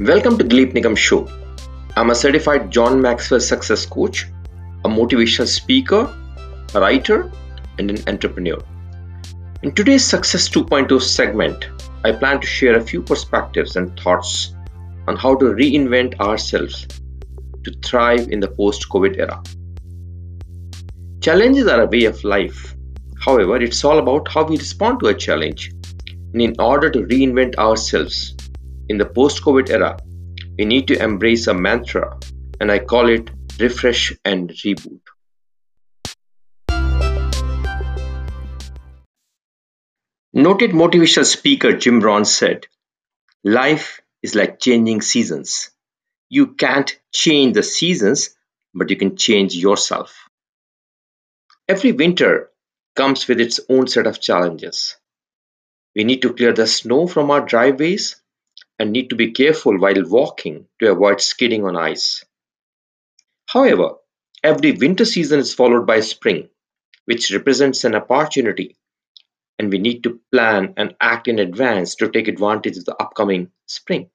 Welcome 0.00 0.38
to 0.38 0.44
Dileepp 0.44 0.72
Niggamm 0.72 0.96
Show. 0.96 1.28
I'm 1.94 2.08
a 2.08 2.14
certified 2.14 2.70
John 2.70 3.02
Maxwell 3.02 3.38
success 3.38 3.84
coach, 3.84 4.28
a 4.82 4.88
motivational 4.88 5.46
speaker, 5.46 6.16
a 6.74 6.80
writer, 6.80 7.30
and 7.78 7.90
an 7.90 8.08
entrepreneur. 8.08 8.56
In 9.62 9.72
today's 9.72 10.02
Success 10.02 10.48
2.0 10.48 11.02
segment, 11.02 11.68
I 12.02 12.12
plan 12.12 12.40
to 12.40 12.46
share 12.46 12.78
a 12.78 12.80
few 12.80 13.02
perspectives 13.02 13.76
and 13.76 13.94
thoughts 14.00 14.54
on 15.06 15.16
how 15.16 15.34
to 15.34 15.44
reinvent 15.44 16.18
ourselves 16.18 16.86
to 17.64 17.70
thrive 17.84 18.30
in 18.30 18.40
the 18.40 18.48
post 18.48 18.88
COVID 18.88 19.18
era. 19.18 19.42
Challenges 21.20 21.66
are 21.66 21.82
a 21.82 21.86
way 21.86 22.04
of 22.06 22.24
life. 22.24 22.74
However, 23.18 23.60
it's 23.60 23.84
all 23.84 23.98
about 23.98 24.28
how 24.28 24.44
we 24.44 24.56
respond 24.56 25.00
to 25.00 25.08
a 25.08 25.14
challenge. 25.14 25.74
And 26.32 26.40
in 26.40 26.54
order 26.58 26.88
to 26.88 27.00
reinvent 27.00 27.56
ourselves 27.56 28.34
in 28.90 28.98
the 28.98 29.06
post 29.06 29.40
COVID 29.44 29.70
era, 29.70 29.96
we 30.58 30.64
need 30.64 30.88
to 30.88 31.00
embrace 31.00 31.46
a 31.46 31.54
mantra, 31.54 32.18
and 32.60 32.72
I 32.72 32.80
call 32.80 33.08
it 33.08 33.30
refresh 33.60 34.12
and 34.24 34.50
reboot. 34.50 35.00
Noted 40.32 40.72
motivational 40.72 41.24
speaker 41.24 41.76
Jim 41.76 42.00
Rohn 42.00 42.24
said, 42.24 42.66
Life 43.44 44.00
is 44.24 44.34
like 44.34 44.58
changing 44.58 45.02
seasons. 45.02 45.70
You 46.28 46.48
can't 46.48 46.98
change 47.12 47.54
the 47.54 47.62
seasons, 47.62 48.30
but 48.74 48.90
you 48.90 48.96
can 48.96 49.16
change 49.16 49.54
yourself. 49.54 50.28
Every 51.68 51.92
winter 51.92 52.50
comes 52.96 53.28
with 53.28 53.40
its 53.40 53.60
own 53.68 53.86
set 53.86 54.08
of 54.08 54.20
challenges. 54.20 54.96
We 55.94 56.02
need 56.02 56.22
to 56.22 56.32
clear 56.32 56.52
the 56.52 56.66
snow 56.66 57.06
from 57.06 57.30
our 57.30 57.40
driveways 57.40 58.19
and 58.80 58.92
need 58.92 59.10
to 59.10 59.14
be 59.14 59.30
careful 59.32 59.78
while 59.78 60.08
walking 60.08 60.66
to 60.78 60.90
avoid 60.90 61.20
skidding 61.20 61.66
on 61.66 61.76
ice. 61.76 62.24
However, 63.46 63.96
every 64.42 64.72
winter 64.72 65.04
season 65.04 65.38
is 65.38 65.52
followed 65.52 65.86
by 65.86 66.00
spring, 66.00 66.48
which 67.04 67.30
represents 67.30 67.84
an 67.84 67.94
opportunity, 67.94 68.76
and 69.58 69.70
we 69.70 69.76
need 69.76 70.02
to 70.04 70.18
plan 70.32 70.72
and 70.78 70.96
act 70.98 71.28
in 71.28 71.38
advance 71.38 71.96
to 71.96 72.08
take 72.08 72.26
advantage 72.26 72.78
of 72.78 72.86
the 72.86 72.96
upcoming 72.96 73.50
spring. 73.66 74.08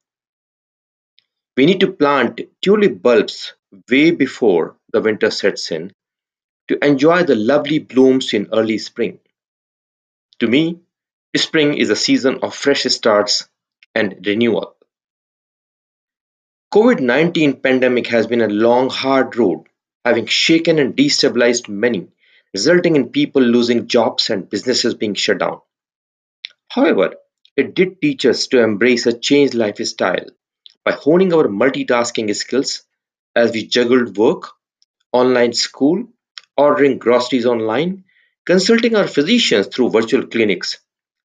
We 1.56 1.68
need 1.68 1.82
to 1.82 1.92
plant 1.92 2.42
tulip 2.64 3.04
bulbs 3.04 3.54
way 3.88 4.10
before 4.10 4.78
the 4.92 5.02
winter 5.02 5.30
sets 5.30 5.70
in 5.70 5.94
to 6.70 6.84
enjoy 6.84 7.22
the 7.22 7.36
lovely 7.36 7.78
blooms 7.78 8.34
in 8.34 8.50
early 8.52 8.80
spring. 8.80 9.20
To 10.40 10.48
me, 10.48 10.80
spring 11.38 11.78
is 11.78 11.92
a 11.92 11.96
season 11.96 12.40
of 12.42 12.56
fresh 12.56 12.84
starts 12.86 13.48
and 13.96 14.24
renewal. 14.26 14.76
COVID-19 16.74 17.64
pandemic 17.64 18.08
has 18.08 18.28
been 18.28 18.42
a 18.42 18.50
long 18.50 18.90
hard 18.90 19.38
road, 19.38 19.64
having 20.04 20.26
shaken 20.26 20.78
and 20.78 20.96
destabilized 20.96 21.70
many, 21.70 22.10
resulting 22.54 22.98
in 22.98 23.10
people 23.10 23.42
losing 23.42 23.88
jobs 23.88 24.30
and 24.30 24.50
businesses 24.50 24.94
being 24.94 25.14
shut 25.14 25.40
down. 25.40 25.62
However, 26.68 27.16
it 27.56 27.74
did 27.74 28.02
teach 28.02 28.26
us 28.26 28.48
to 28.48 28.62
embrace 28.62 29.06
a 29.06 29.18
changed 29.18 29.54
lifestyle 29.54 30.28
by 30.84 30.92
honing 30.92 31.34
our 31.34 31.48
multitasking 31.48 32.36
skills 32.36 32.84
as 33.36 33.52
we 33.54 33.66
juggled 33.66 34.18
work, 34.18 34.50
online 35.14 35.54
school, 35.54 36.10
ordering 36.58 36.98
groceries 36.98 37.46
online, 37.46 38.04
consulting 38.46 38.96
our 38.96 39.08
physicians 39.08 39.68
through 39.68 39.92
virtual 39.92 40.28
clinics, 40.28 40.78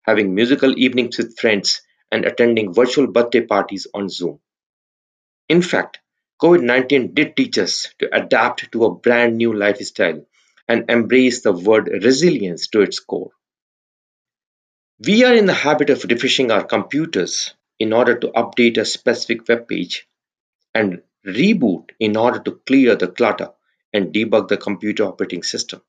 having 0.03 0.35
musical 0.35 0.79
evenings 0.79 1.19
with 1.19 1.37
friends, 1.39 1.83
and 2.13 2.25
attending 2.25 2.75
virtual 2.75 3.07
birthday 3.07 3.41
parties 3.41 3.87
on 3.95 4.09
Zoom. 4.09 4.41
In 5.49 5.63
fact, 5.63 5.99
COVID 6.43 6.63
19 6.63 7.15
did 7.15 7.37
teach 7.37 7.59
us 7.59 7.93
to 7.99 8.15
adapt 8.17 8.73
to 8.73 8.85
a 8.85 8.95
brand 8.95 9.37
new 9.37 9.53
lifestyle 9.53 10.25
and 10.69 10.91
embrace 10.91 11.43
the 11.43 11.53
word 11.53 11.91
resilience 12.03 12.69
to 12.69 12.81
its 12.81 13.01
core. 13.01 13.33
We 15.07 15.25
are 15.25 15.35
in 15.35 15.47
the 15.47 15.53
habit 15.53 15.91
of 15.91 16.05
refreshing 16.05 16.51
our 16.51 16.65
computers 16.65 17.55
in 17.79 17.93
order 17.93 18.19
to 18.19 18.29
update 18.29 18.79
a 18.79 18.85
specific 18.85 19.49
web 19.49 19.67
page 19.69 20.09
and 20.75 21.03
reboot 21.27 21.91
in 21.99 22.17
order 22.17 22.39
to 22.41 22.61
clear 22.67 22.97
the 22.97 23.09
clutter 23.09 23.51
and 23.93 24.13
debug 24.15 24.49
the 24.49 24.57
computer 24.57 25.05
operating 25.05 25.43
system. 25.43 25.83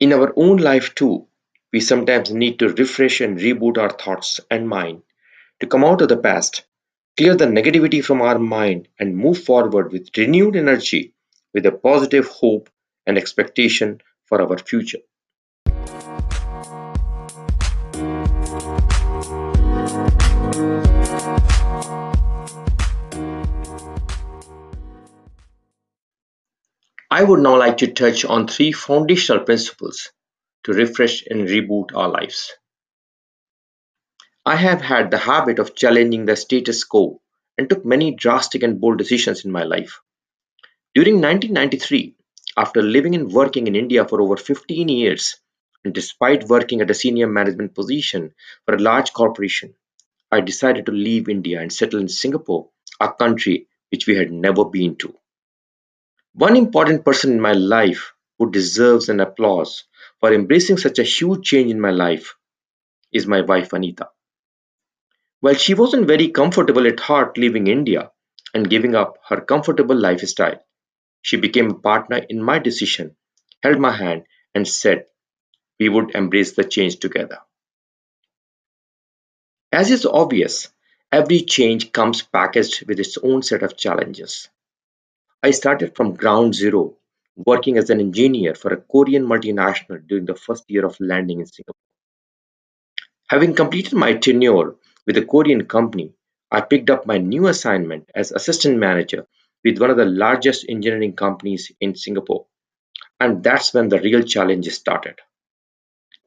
In 0.00 0.12
our 0.12 0.32
own 0.36 0.58
life, 0.58 0.94
too, 0.94 1.28
we 1.72 1.80
sometimes 1.80 2.32
need 2.32 2.58
to 2.60 2.68
refresh 2.68 3.20
and 3.20 3.38
reboot 3.38 3.78
our 3.78 3.90
thoughts 3.90 4.40
and 4.50 4.68
mind 4.68 5.02
to 5.60 5.66
come 5.66 5.84
out 5.84 6.02
of 6.02 6.08
the 6.08 6.16
past, 6.16 6.64
clear 7.16 7.34
the 7.34 7.46
negativity 7.46 8.04
from 8.04 8.20
our 8.20 8.38
mind, 8.38 8.88
and 8.98 9.16
move 9.16 9.42
forward 9.42 9.92
with 9.92 10.16
renewed 10.16 10.56
energy 10.56 11.14
with 11.54 11.64
a 11.66 11.72
positive 11.72 12.26
hope 12.28 12.68
and 13.06 13.16
expectation 13.16 14.00
for 14.26 14.42
our 14.42 14.58
future. 14.58 14.98
I 27.08 27.22
would 27.22 27.40
now 27.40 27.56
like 27.56 27.78
to 27.78 27.86
touch 27.86 28.26
on 28.26 28.46
three 28.46 28.72
foundational 28.72 29.44
principles 29.44 30.12
to 30.64 30.72
refresh 30.72 31.24
and 31.26 31.48
reboot 31.48 31.96
our 31.96 32.08
lives. 32.08 32.52
I 34.48 34.54
have 34.54 34.80
had 34.80 35.10
the 35.10 35.18
habit 35.18 35.58
of 35.58 35.74
challenging 35.74 36.24
the 36.24 36.36
status 36.36 36.84
quo 36.84 37.20
and 37.58 37.68
took 37.68 37.84
many 37.84 38.14
drastic 38.14 38.62
and 38.62 38.80
bold 38.80 38.96
decisions 38.96 39.44
in 39.44 39.50
my 39.50 39.64
life. 39.64 40.00
During 40.94 41.16
1993, 41.20 42.14
after 42.56 42.80
living 42.80 43.16
and 43.16 43.32
working 43.32 43.66
in 43.66 43.74
India 43.74 44.06
for 44.06 44.22
over 44.22 44.36
15 44.36 44.88
years, 44.88 45.34
and 45.84 45.92
despite 45.92 46.48
working 46.48 46.80
at 46.80 46.92
a 46.92 46.94
senior 46.94 47.26
management 47.26 47.74
position 47.74 48.34
for 48.64 48.76
a 48.76 48.78
large 48.78 49.12
corporation, 49.12 49.74
I 50.30 50.42
decided 50.42 50.86
to 50.86 50.92
leave 50.92 51.28
India 51.28 51.60
and 51.60 51.72
settle 51.72 51.98
in 51.98 52.08
Singapore, 52.08 52.70
a 53.00 53.12
country 53.12 53.66
which 53.90 54.06
we 54.06 54.14
had 54.14 54.30
never 54.30 54.64
been 54.64 54.94
to. 54.98 55.12
One 56.34 56.56
important 56.56 57.04
person 57.04 57.32
in 57.32 57.40
my 57.40 57.52
life 57.52 58.12
who 58.38 58.52
deserves 58.52 59.08
an 59.08 59.18
applause 59.18 59.82
for 60.20 60.32
embracing 60.32 60.78
such 60.78 61.00
a 61.00 61.02
huge 61.02 61.44
change 61.44 61.72
in 61.72 61.80
my 61.80 61.90
life 61.90 62.36
is 63.12 63.26
my 63.26 63.40
wife 63.40 63.72
Anita. 63.72 64.08
While 65.40 65.54
she 65.54 65.74
wasn't 65.74 66.06
very 66.06 66.28
comfortable 66.28 66.86
at 66.86 67.00
heart 67.00 67.36
leaving 67.36 67.66
India 67.66 68.10
and 68.54 68.70
giving 68.70 68.94
up 68.94 69.18
her 69.28 69.40
comfortable 69.40 69.96
lifestyle, 69.96 70.64
she 71.22 71.36
became 71.36 71.70
a 71.70 71.78
partner 71.78 72.18
in 72.28 72.42
my 72.42 72.58
decision, 72.58 73.16
held 73.62 73.78
my 73.78 73.92
hand, 73.92 74.24
and 74.54 74.66
said 74.66 75.06
we 75.78 75.88
would 75.88 76.14
embrace 76.14 76.52
the 76.52 76.64
change 76.64 76.98
together. 76.98 77.38
As 79.72 79.90
is 79.90 80.06
obvious, 80.06 80.68
every 81.12 81.40
change 81.42 81.92
comes 81.92 82.22
packaged 82.22 82.86
with 82.88 82.98
its 82.98 83.18
own 83.18 83.42
set 83.42 83.62
of 83.62 83.76
challenges. 83.76 84.48
I 85.42 85.50
started 85.50 85.94
from 85.94 86.14
ground 86.14 86.54
zero, 86.54 86.96
working 87.36 87.76
as 87.76 87.90
an 87.90 88.00
engineer 88.00 88.54
for 88.54 88.72
a 88.72 88.80
Korean 88.80 89.26
multinational 89.26 90.06
during 90.06 90.24
the 90.24 90.34
first 90.34 90.64
year 90.68 90.86
of 90.86 90.98
landing 90.98 91.40
in 91.40 91.46
Singapore. 91.46 91.74
Having 93.28 93.54
completed 93.54 93.92
my 93.92 94.14
tenure 94.14 94.76
with 95.06 95.16
a 95.16 95.24
Korean 95.24 95.66
company, 95.66 96.12
I 96.50 96.60
picked 96.60 96.90
up 96.90 97.06
my 97.06 97.18
new 97.18 97.46
assignment 97.46 98.10
as 98.14 98.32
assistant 98.32 98.78
manager 98.78 99.26
with 99.64 99.78
one 99.78 99.90
of 99.90 99.96
the 99.96 100.04
largest 100.04 100.66
engineering 100.68 101.14
companies 101.14 101.72
in 101.80 101.94
Singapore. 101.94 102.46
And 103.20 103.42
that's 103.42 103.72
when 103.72 103.88
the 103.88 104.00
real 104.00 104.22
challenge 104.22 104.68
started. 104.68 105.18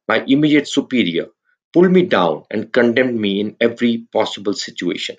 My 0.07 0.23
immediate 0.27 0.67
superior 0.67 1.27
pulled 1.71 1.91
me 1.91 2.03
down 2.03 2.45
and 2.49 2.73
condemned 2.73 3.19
me 3.19 3.39
in 3.41 3.57
every 3.61 4.07
possible 4.11 4.53
situation. 4.53 5.17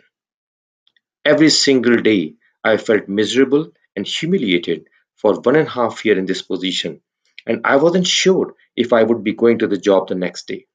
Every 1.24 1.50
single 1.50 1.96
day, 1.96 2.34
I 2.64 2.76
felt 2.76 3.08
miserable 3.08 3.72
and 3.94 4.06
humiliated 4.06 4.88
for 5.16 5.40
one 5.40 5.56
and 5.56 5.68
a 5.68 5.70
half 5.70 6.04
year 6.04 6.18
in 6.18 6.26
this 6.26 6.42
position, 6.42 7.02
and 7.46 7.60
I 7.64 7.76
wasn't 7.76 8.06
sure 8.06 8.54
if 8.76 8.92
I 8.92 9.02
would 9.02 9.22
be 9.22 9.34
going 9.34 9.58
to 9.60 9.66
the 9.66 9.78
job 9.78 10.08
the 10.08 10.14
next 10.14 10.48
day. 10.48 10.66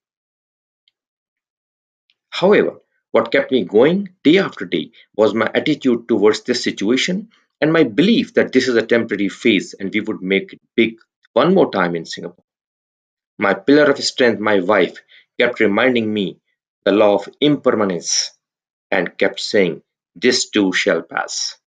However, 2.35 2.81
what 3.11 3.31
kept 3.31 3.53
me 3.53 3.63
going 3.63 4.09
day 4.21 4.39
after 4.39 4.65
day 4.65 4.91
was 5.15 5.33
my 5.33 5.49
attitude 5.53 6.09
towards 6.09 6.41
this 6.41 6.61
situation 6.61 7.29
and 7.61 7.71
my 7.71 7.83
belief 7.83 8.33
that 8.33 8.51
this 8.51 8.67
is 8.67 8.75
a 8.75 8.85
temporary 8.85 9.29
phase 9.29 9.73
and 9.73 9.89
we 9.93 10.01
would 10.01 10.21
make 10.21 10.51
it 10.51 10.59
big 10.75 10.97
one 11.31 11.53
more 11.53 11.71
time 11.71 11.95
in 11.95 12.05
Singapore. 12.05 12.43
My 13.37 13.53
pillar 13.53 13.89
of 13.89 14.03
strength, 14.03 14.41
my 14.41 14.59
wife, 14.59 14.97
kept 15.39 15.61
reminding 15.61 16.13
me 16.13 16.41
the 16.83 16.91
law 16.91 17.15
of 17.15 17.29
impermanence 17.39 18.31
and 18.91 19.17
kept 19.17 19.39
saying, 19.39 19.81
This 20.13 20.49
too 20.49 20.73
shall 20.73 21.03
pass. 21.03 21.57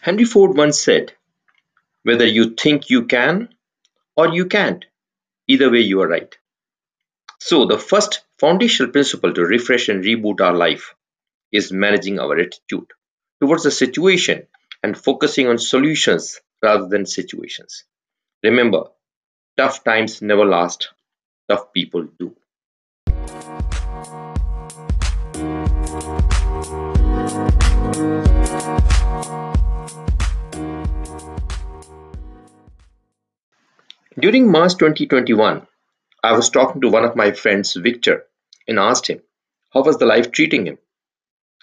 Henry 0.00 0.26
Ford 0.26 0.56
once 0.56 0.78
said, 0.78 1.12
Whether 2.04 2.26
you 2.26 2.54
think 2.54 2.88
you 2.88 3.06
can 3.06 3.48
or 4.16 4.28
you 4.28 4.46
can't, 4.46 4.84
either 5.48 5.72
way 5.72 5.80
you 5.80 6.02
are 6.02 6.08
right. 6.08 6.38
So, 7.40 7.66
the 7.66 7.78
first 7.78 8.20
foundational 8.38 8.92
principle 8.92 9.34
to 9.34 9.42
refresh 9.42 9.88
and 9.88 10.04
reboot 10.04 10.40
our 10.40 10.54
life 10.54 10.94
is 11.50 11.72
managing 11.72 12.20
our 12.20 12.38
attitude 12.38 12.86
towards 13.40 13.64
the 13.64 13.70
situation 13.70 14.46
and 14.82 14.96
focusing 14.96 15.48
on 15.48 15.58
solutions 15.58 16.40
rather 16.62 16.86
than 16.86 17.04
situations. 17.04 17.84
Remember, 18.44 18.84
tough 19.56 19.82
times 19.82 20.22
never 20.22 20.44
last, 20.44 20.90
tough 21.48 21.72
people 21.72 22.06
do. 22.18 22.36
During 34.20 34.50
March 34.50 34.74
2021, 34.74 35.66
I 36.22 36.32
was 36.32 36.50
talking 36.50 36.80
to 36.80 36.88
one 36.88 37.04
of 37.04 37.14
my 37.14 37.30
friends, 37.30 37.74
Victor, 37.74 38.27
and 38.68 38.78
asked 38.78 39.08
him, 39.08 39.22
How 39.72 39.82
was 39.82 39.96
the 39.96 40.06
life 40.06 40.30
treating 40.30 40.66
him? 40.66 40.78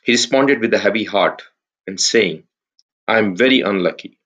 He 0.04 0.12
responded 0.12 0.60
with 0.60 0.74
a 0.74 0.80
heavy 0.80 1.04
heart 1.04 1.44
and 1.88 2.00
saying, 2.00 2.44
I 3.08 3.20
am 3.20 3.36
very 3.36 3.62
unlucky. 3.62 4.20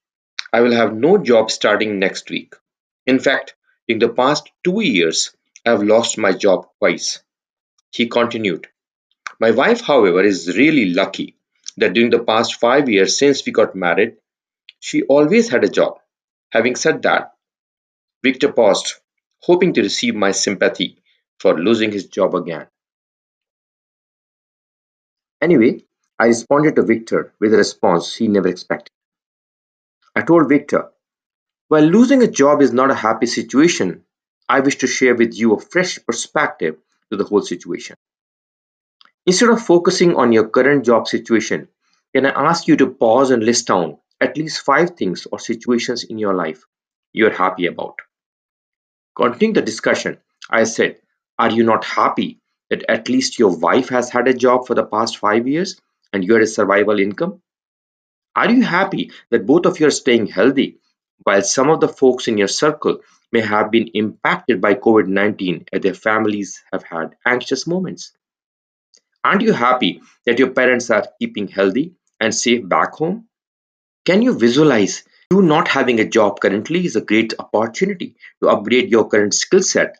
I 0.51 0.61
will 0.61 0.71
have 0.71 0.95
no 0.95 1.17
job 1.17 1.51
starting 1.51 1.99
next 1.99 2.29
week. 2.29 2.55
In 3.05 3.19
fact, 3.19 3.55
in 3.87 3.99
the 3.99 4.09
past 4.09 4.49
two 4.63 4.81
years, 4.81 5.35
I 5.65 5.71
have 5.71 5.83
lost 5.83 6.17
my 6.17 6.31
job 6.31 6.67
twice. 6.79 7.21
He 7.91 8.07
continued, 8.07 8.67
My 9.39 9.51
wife, 9.51 9.81
however, 9.81 10.23
is 10.23 10.57
really 10.57 10.93
lucky 10.93 11.35
that 11.77 11.93
during 11.93 12.09
the 12.09 12.23
past 12.23 12.59
five 12.59 12.89
years 12.89 13.17
since 13.17 13.45
we 13.45 13.51
got 13.51 13.75
married, 13.75 14.17
she 14.79 15.03
always 15.03 15.49
had 15.49 15.63
a 15.63 15.69
job. 15.69 15.99
Having 16.51 16.75
said 16.75 17.01
that, 17.03 17.33
Victor 18.23 18.51
paused, 18.51 18.95
hoping 19.41 19.73
to 19.73 19.81
receive 19.81 20.15
my 20.15 20.31
sympathy 20.31 20.98
for 21.39 21.57
losing 21.57 21.91
his 21.91 22.07
job 22.07 22.35
again. 22.35 22.67
Anyway, 25.41 25.83
I 26.19 26.27
responded 26.27 26.75
to 26.75 26.83
Victor 26.83 27.33
with 27.39 27.53
a 27.53 27.57
response 27.57 28.13
he 28.13 28.27
never 28.27 28.49
expected. 28.49 28.91
I 30.15 30.21
told 30.21 30.49
Victor, 30.49 30.89
while 31.69 31.83
losing 31.83 32.21
a 32.23 32.27
job 32.27 32.61
is 32.61 32.73
not 32.73 32.91
a 32.91 32.95
happy 32.95 33.25
situation, 33.25 34.03
I 34.49 34.59
wish 34.59 34.77
to 34.79 34.87
share 34.87 35.15
with 35.15 35.33
you 35.33 35.53
a 35.53 35.59
fresh 35.59 35.99
perspective 36.05 36.77
to 37.09 37.17
the 37.17 37.23
whole 37.23 37.41
situation. 37.41 37.95
Instead 39.25 39.49
of 39.49 39.61
focusing 39.61 40.15
on 40.15 40.33
your 40.33 40.49
current 40.49 40.83
job 40.83 41.07
situation, 41.07 41.67
can 42.13 42.25
I 42.25 42.49
ask 42.49 42.67
you 42.67 42.75
to 42.77 42.87
pause 42.87 43.29
and 43.29 43.43
list 43.43 43.67
down 43.67 43.99
at 44.19 44.35
least 44.35 44.65
five 44.65 44.97
things 44.97 45.27
or 45.31 45.39
situations 45.39 46.03
in 46.03 46.17
your 46.17 46.33
life 46.33 46.65
you're 47.13 47.31
happy 47.31 47.67
about? 47.67 47.99
Continuing 49.15 49.53
the 49.53 49.61
discussion, 49.61 50.17
I 50.49 50.63
said, 50.63 50.97
Are 51.39 51.49
you 51.49 51.63
not 51.63 51.85
happy 51.85 52.37
that 52.69 52.83
at 52.89 53.07
least 53.07 53.39
your 53.39 53.57
wife 53.57 53.87
has 53.89 54.09
had 54.09 54.27
a 54.27 54.33
job 54.33 54.67
for 54.67 54.75
the 54.75 54.85
past 54.85 55.17
five 55.17 55.47
years 55.47 55.79
and 56.11 56.21
you 56.21 56.33
had 56.33 56.43
a 56.43 56.47
survival 56.47 56.99
income? 56.99 57.41
Are 58.35 58.51
you 58.51 58.61
happy 58.61 59.11
that 59.31 59.45
both 59.45 59.65
of 59.65 59.79
you 59.79 59.87
are 59.87 59.91
staying 59.91 60.27
healthy 60.27 60.79
while 61.23 61.41
some 61.41 61.69
of 61.69 61.79
the 61.79 61.87
folks 61.87 62.27
in 62.27 62.37
your 62.37 62.49
circle 62.49 62.99
may 63.31 63.39
have 63.39 63.71
been 63.71 63.87
impacted 63.93 64.59
by 64.59 64.73
COVID 64.73 65.07
19 65.07 65.65
and 65.71 65.81
their 65.81 65.93
families 65.93 66.61
have 66.73 66.83
had 66.83 67.15
anxious 67.25 67.65
moments? 67.65 68.11
Aren't 69.23 69.41
you 69.41 69.53
happy 69.53 70.01
that 70.25 70.39
your 70.39 70.51
parents 70.51 70.89
are 70.89 71.07
keeping 71.19 71.47
healthy 71.47 71.93
and 72.19 72.35
safe 72.35 72.67
back 72.67 72.95
home? 72.95 73.29
Can 74.05 74.21
you 74.21 74.37
visualize 74.37 75.05
you 75.31 75.41
not 75.41 75.69
having 75.69 76.01
a 76.01 76.09
job 76.09 76.41
currently 76.41 76.85
is 76.85 76.97
a 76.97 77.01
great 77.01 77.33
opportunity 77.39 78.17
to 78.41 78.49
upgrade 78.49 78.89
your 78.89 79.07
current 79.07 79.33
skill 79.33 79.61
set 79.61 79.95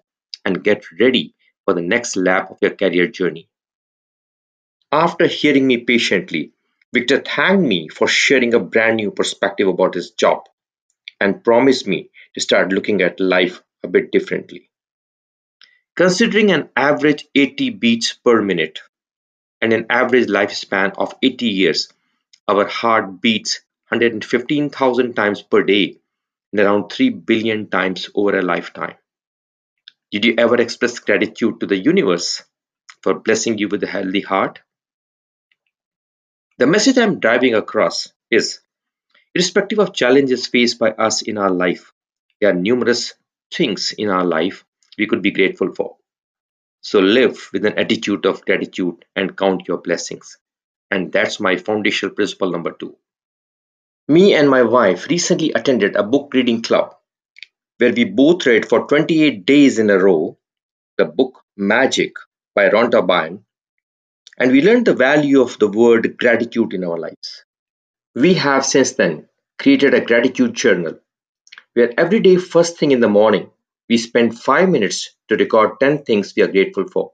and 0.50 0.64
get 0.64 0.92
ready 1.00 1.36
for 1.64 1.76
the 1.76 1.82
next 1.94 2.16
lap 2.16 2.50
of 2.50 2.58
your 2.62 2.72
career 2.72 3.08
journey? 3.08 3.48
After 4.92 5.28
hearing 5.28 5.68
me 5.68 5.78
patiently, 5.78 6.54
Victor 6.92 7.20
thanked 7.20 7.68
me 7.68 7.88
for 7.90 8.08
sharing 8.08 8.56
a 8.56 8.60
brand 8.60 8.96
new 8.96 9.12
perspective 9.12 9.68
about 9.68 9.94
his 9.94 10.10
job 10.10 10.50
and 11.22 11.44
promised 11.44 11.86
me 11.86 12.10
to 12.34 12.42
start 12.42 12.74
looking 12.74 13.04
at 13.04 13.20
life 13.20 13.62
a 13.84 13.88
bit 13.88 14.12
differently. 14.12 14.72
Considering 15.96 16.52
an 16.52 16.70
average 16.76 17.28
80 17.36 17.70
beats 17.82 18.14
per 18.14 18.42
minute 18.42 18.80
and 19.62 19.72
an 19.72 19.86
average 19.92 20.28
lifespan 20.28 20.94
of 20.98 21.14
80 21.22 21.46
years, 21.46 21.94
our 22.48 22.66
heart 22.66 23.22
beats 23.22 23.62
115,000 23.90 25.14
times 25.14 25.44
per 25.44 25.62
day 25.62 26.00
and 26.52 26.62
around 26.62 26.90
3 26.90 27.10
billion 27.10 27.68
times 27.68 28.10
over 28.16 28.40
a 28.40 28.42
lifetime. 28.42 28.96
Did 30.12 30.26
you 30.26 30.36
ever 30.38 30.60
express 30.60 30.98
gratitude 31.00 31.60
to 31.60 31.68
the 31.68 31.78
universe 31.78 32.44
for 33.04 33.20
blessing 33.20 33.58
you 33.58 33.68
with 33.68 33.84
a 33.84 33.88
healthy 33.88 34.22
heart? 34.22 34.60
The 36.58 36.68
message 36.68 36.98
I'm 36.98 37.20
driving 37.20 37.54
across 37.54 38.12
is 38.32 38.60
irrespective 39.36 39.80
of 39.80 39.94
challenges 39.94 40.48
faced 40.48 40.80
by 40.80 40.92
us 40.92 41.22
in 41.22 41.38
our 41.38 41.52
life, 41.52 41.94
there 42.42 42.50
are 42.50 42.54
numerous 42.54 43.14
things 43.54 43.94
in 43.98 44.10
our 44.10 44.26
life 44.26 44.66
we 44.98 45.08
could 45.08 45.22
be 45.22 45.32
grateful 45.32 45.74
for. 45.74 45.98
So 46.82 47.00
live 47.00 47.50
with 47.52 47.66
an 47.66 47.78
attitude 47.78 48.26
of 48.26 48.46
gratitude 48.46 49.06
and 49.16 49.38
count 49.38 49.68
your 49.68 49.78
blessings. 49.78 50.38
And 50.90 51.12
that's 51.12 51.40
my 51.40 51.58
foundational 51.58 52.16
principle 52.16 52.52
number 52.52 52.72
two. 52.72 52.96
Me 54.08 54.34
and 54.34 54.50
my 54.50 54.64
wife 54.64 55.08
recently 55.08 55.52
attended 55.52 55.96
a 55.96 56.04
book 56.04 56.34
reading 56.34 56.62
club 56.62 56.96
where 57.80 57.94
we 57.94 58.04
both 58.04 58.46
read 58.46 58.68
for 58.68 58.88
28 58.88 59.46
days 59.46 59.80
in 59.80 59.90
a 59.90 59.98
row 59.98 60.38
the 60.98 61.06
book 61.06 61.42
Magic 61.56 62.14
by 62.54 62.70
Rhonda 62.70 63.06
Byrne 63.06 63.46
and 64.38 64.52
we 64.52 64.62
learned 64.62 64.86
the 64.86 64.94
value 64.94 65.42
of 65.42 65.58
the 65.60 65.68
word 65.70 66.18
gratitude 66.18 66.74
in 66.74 66.84
our 66.84 66.98
lives. 66.98 67.46
We 68.16 68.34
have 68.36 68.66
since 68.66 68.94
then 68.94 69.30
created 69.58 69.94
a 69.94 70.02
gratitude 70.02 70.54
journal 70.54 71.00
where 71.74 71.94
every 71.98 72.20
day, 72.20 72.36
first 72.36 72.78
thing 72.78 72.92
in 72.92 73.00
the 73.00 73.08
morning, 73.08 73.50
we 73.88 73.98
spend 73.98 74.38
five 74.38 74.68
minutes 74.70 75.16
to 75.30 75.38
record 75.38 75.80
10 75.80 76.04
things 76.04 76.34
we 76.36 76.44
are 76.44 76.52
grateful 76.52 76.88
for. 76.88 77.12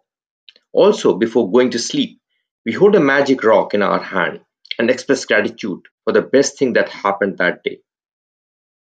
Also, 0.74 1.16
before 1.16 1.52
going 1.52 1.72
to 1.72 1.80
sleep, 1.80 2.20
we 2.66 2.72
hold 2.72 2.96
a 2.96 3.00
magic 3.00 3.44
rock 3.44 3.74
in 3.76 3.84
our 3.84 4.00
hand 4.02 4.42
and 4.80 4.90
express 4.90 5.26
gratitude 5.26 5.82
for 6.04 6.14
the 6.14 6.22
best 6.22 6.58
thing 6.58 6.74
that 6.74 6.90
happened 6.90 7.38
that 7.38 7.64
day. 7.64 7.80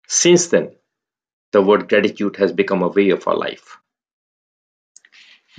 Since 0.09 0.49
then, 0.49 0.77
the 1.53 1.63
word 1.63 1.89
gratitude 1.89 2.37
has 2.37 2.53
become 2.53 2.83
a 2.83 2.89
way 2.89 3.11
of 3.11 3.27
our 3.27 3.37
life. 3.37 3.79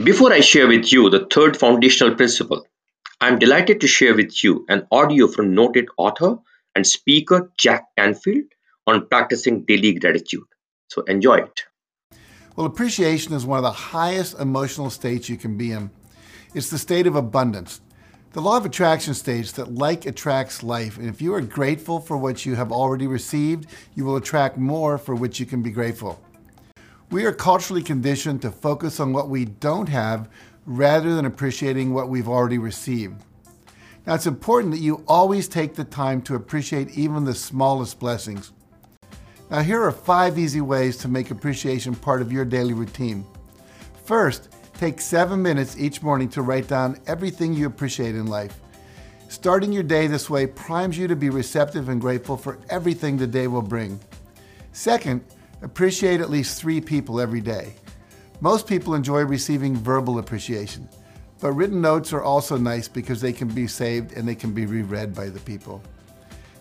Before 0.03 0.31
I 0.31 0.39
share 0.39 0.67
with 0.67 0.91
you 0.91 1.09
the 1.09 1.27
third 1.31 1.57
foundational 1.57 2.15
principle, 2.15 2.65
I'm 3.19 3.39
delighted 3.39 3.81
to 3.81 3.87
share 3.87 4.15
with 4.15 4.43
you 4.43 4.65
an 4.69 4.87
audio 4.91 5.27
from 5.27 5.53
noted 5.53 5.89
author 5.97 6.37
and 6.75 6.87
speaker 6.87 7.51
Jack 7.57 7.85
Canfield 7.97 8.45
on 8.87 9.07
practicing 9.07 9.63
daily 9.65 9.93
gratitude. 9.93 10.47
So 10.87 11.03
enjoy 11.03 11.35
it. 11.39 11.63
Well, 12.55 12.65
appreciation 12.65 13.33
is 13.33 13.45
one 13.45 13.57
of 13.57 13.63
the 13.63 13.71
highest 13.71 14.39
emotional 14.39 14.89
states 14.89 15.29
you 15.29 15.37
can 15.37 15.57
be 15.57 15.71
in. 15.71 15.91
It's 16.53 16.69
the 16.69 16.77
state 16.77 17.07
of 17.07 17.15
abundance. 17.15 17.79
The 18.33 18.41
law 18.41 18.55
of 18.55 18.65
attraction 18.65 19.13
states 19.13 19.51
that 19.53 19.75
like 19.75 20.05
attracts 20.05 20.63
life, 20.63 20.97
and 20.97 21.09
if 21.09 21.21
you 21.21 21.33
are 21.33 21.41
grateful 21.41 21.99
for 21.99 22.15
what 22.15 22.45
you 22.45 22.55
have 22.55 22.71
already 22.71 23.05
received, 23.05 23.67
you 23.93 24.05
will 24.05 24.15
attract 24.15 24.55
more 24.55 24.97
for 24.97 25.13
which 25.13 25.37
you 25.37 25.45
can 25.45 25.61
be 25.61 25.69
grateful. 25.69 26.17
We 27.09 27.25
are 27.25 27.33
culturally 27.33 27.83
conditioned 27.83 28.41
to 28.43 28.49
focus 28.49 29.01
on 29.01 29.11
what 29.11 29.27
we 29.27 29.43
don't 29.43 29.89
have 29.89 30.29
rather 30.65 31.13
than 31.13 31.25
appreciating 31.25 31.93
what 31.93 32.07
we've 32.07 32.29
already 32.29 32.57
received. 32.57 33.21
Now, 34.07 34.13
it's 34.13 34.27
important 34.27 34.73
that 34.73 34.79
you 34.79 35.03
always 35.09 35.49
take 35.49 35.75
the 35.75 35.83
time 35.83 36.21
to 36.21 36.35
appreciate 36.35 36.97
even 36.97 37.25
the 37.25 37.35
smallest 37.35 37.99
blessings. 37.99 38.53
Now, 39.49 39.59
here 39.59 39.83
are 39.83 39.91
five 39.91 40.39
easy 40.39 40.61
ways 40.61 40.95
to 40.99 41.09
make 41.09 41.31
appreciation 41.31 41.95
part 41.95 42.21
of 42.21 42.31
your 42.31 42.45
daily 42.45 42.73
routine. 42.73 43.25
First, 44.05 44.50
take 44.81 44.99
seven 44.99 45.41
minutes 45.41 45.77
each 45.77 46.01
morning 46.01 46.27
to 46.27 46.41
write 46.41 46.67
down 46.67 46.99
everything 47.07 47.53
you 47.53 47.67
appreciate 47.67 48.15
in 48.15 48.25
life. 48.25 48.59
Starting 49.29 49.71
your 49.71 49.83
day 49.83 50.07
this 50.07 50.29
way 50.29 50.45
primes 50.45 50.97
you 50.97 51.07
to 51.07 51.15
be 51.15 51.29
receptive 51.29 51.87
and 51.87 52.01
grateful 52.01 52.35
for 52.35 52.59
everything 52.69 53.15
the 53.15 53.27
day 53.27 53.47
will 53.47 53.61
bring. 53.61 53.99
Second, 54.73 55.23
Appreciate 55.63 56.21
at 56.21 56.31
least 56.31 56.59
three 56.59 56.81
people 56.81 57.21
every 57.21 57.41
day. 57.41 57.73
Most 58.39 58.65
people 58.65 58.95
enjoy 58.95 59.23
receiving 59.23 59.75
verbal 59.75 60.17
appreciation, 60.17 60.89
but 61.39 61.51
written 61.51 61.81
notes 61.81 62.11
are 62.13 62.23
also 62.23 62.57
nice 62.57 62.87
because 62.87 63.21
they 63.21 63.31
can 63.31 63.47
be 63.47 63.67
saved 63.67 64.13
and 64.13 64.27
they 64.27 64.33
can 64.33 64.53
be 64.53 64.65
reread 64.65 65.13
by 65.13 65.29
the 65.29 65.39
people. 65.41 65.83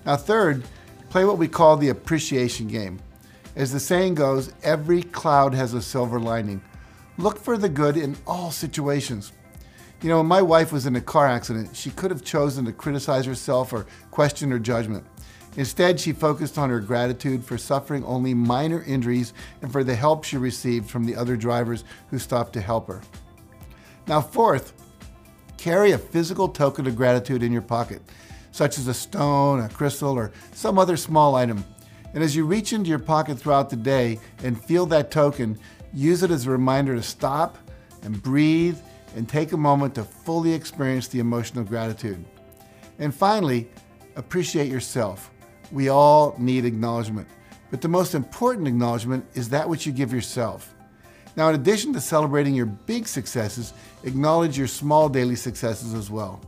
Now, 0.04 0.16
third, 0.16 0.64
play 1.08 1.24
what 1.24 1.38
we 1.38 1.48
call 1.48 1.78
the 1.78 1.88
appreciation 1.88 2.68
game. 2.68 3.00
As 3.56 3.72
the 3.72 3.80
saying 3.80 4.16
goes, 4.16 4.52
every 4.62 5.02
cloud 5.02 5.54
has 5.54 5.72
a 5.72 5.80
silver 5.80 6.20
lining. 6.20 6.60
Look 7.20 7.38
for 7.38 7.58
the 7.58 7.68
good 7.68 7.98
in 7.98 8.16
all 8.26 8.50
situations. 8.50 9.32
You 10.00 10.08
know, 10.08 10.16
when 10.16 10.26
my 10.26 10.40
wife 10.40 10.72
was 10.72 10.86
in 10.86 10.96
a 10.96 11.02
car 11.02 11.28
accident, 11.28 11.76
she 11.76 11.90
could 11.90 12.10
have 12.10 12.24
chosen 12.24 12.64
to 12.64 12.72
criticize 12.72 13.26
herself 13.26 13.74
or 13.74 13.86
question 14.10 14.50
her 14.50 14.58
judgment. 14.58 15.04
Instead, 15.58 16.00
she 16.00 16.12
focused 16.12 16.56
on 16.56 16.70
her 16.70 16.80
gratitude 16.80 17.44
for 17.44 17.58
suffering 17.58 18.02
only 18.06 18.32
minor 18.32 18.82
injuries 18.84 19.34
and 19.60 19.70
for 19.70 19.84
the 19.84 19.94
help 19.94 20.24
she 20.24 20.38
received 20.38 20.88
from 20.88 21.04
the 21.04 21.14
other 21.14 21.36
drivers 21.36 21.84
who 22.08 22.18
stopped 22.18 22.54
to 22.54 22.60
help 22.62 22.88
her. 22.88 23.02
Now, 24.06 24.22
fourth, 24.22 24.72
carry 25.58 25.90
a 25.90 25.98
physical 25.98 26.48
token 26.48 26.86
of 26.86 26.96
gratitude 26.96 27.42
in 27.42 27.52
your 27.52 27.60
pocket, 27.60 28.00
such 28.50 28.78
as 28.78 28.88
a 28.88 28.94
stone, 28.94 29.60
a 29.60 29.68
crystal, 29.68 30.14
or 30.14 30.32
some 30.54 30.78
other 30.78 30.96
small 30.96 31.34
item. 31.34 31.66
And 32.14 32.24
as 32.24 32.34
you 32.34 32.46
reach 32.46 32.72
into 32.72 32.88
your 32.88 32.98
pocket 32.98 33.38
throughout 33.38 33.68
the 33.68 33.76
day 33.76 34.18
and 34.42 34.60
feel 34.64 34.86
that 34.86 35.10
token, 35.10 35.58
use 35.92 36.22
it 36.22 36.30
as 36.30 36.46
a 36.46 36.50
reminder 36.50 36.94
to 36.94 37.02
stop 37.02 37.58
and 38.02 38.22
breathe 38.22 38.78
and 39.16 39.28
take 39.28 39.52
a 39.52 39.56
moment 39.56 39.94
to 39.96 40.04
fully 40.04 40.52
experience 40.52 41.08
the 41.08 41.18
emotion 41.18 41.58
of 41.58 41.68
gratitude. 41.68 42.24
And 42.98 43.14
finally, 43.14 43.68
appreciate 44.16 44.70
yourself. 44.70 45.30
We 45.72 45.88
all 45.88 46.34
need 46.38 46.64
acknowledgement, 46.64 47.28
but 47.70 47.80
the 47.80 47.88
most 47.88 48.14
important 48.14 48.68
acknowledgement 48.68 49.24
is 49.34 49.48
that 49.50 49.68
which 49.68 49.86
you 49.86 49.92
give 49.92 50.12
yourself. 50.12 50.74
Now, 51.36 51.48
in 51.48 51.54
addition 51.54 51.92
to 51.92 52.00
celebrating 52.00 52.54
your 52.54 52.66
big 52.66 53.06
successes, 53.06 53.72
acknowledge 54.02 54.58
your 54.58 54.66
small 54.66 55.08
daily 55.08 55.36
successes 55.36 55.94
as 55.94 56.10
well. 56.10 56.40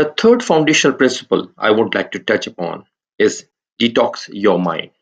The 0.00 0.14
third 0.16 0.42
foundational 0.42 0.96
principle 0.96 1.52
I 1.58 1.70
would 1.70 1.94
like 1.94 2.12
to 2.12 2.20
touch 2.20 2.46
upon 2.46 2.86
is 3.18 3.44
detox 3.78 4.30
your 4.32 4.58
mind. 4.58 4.92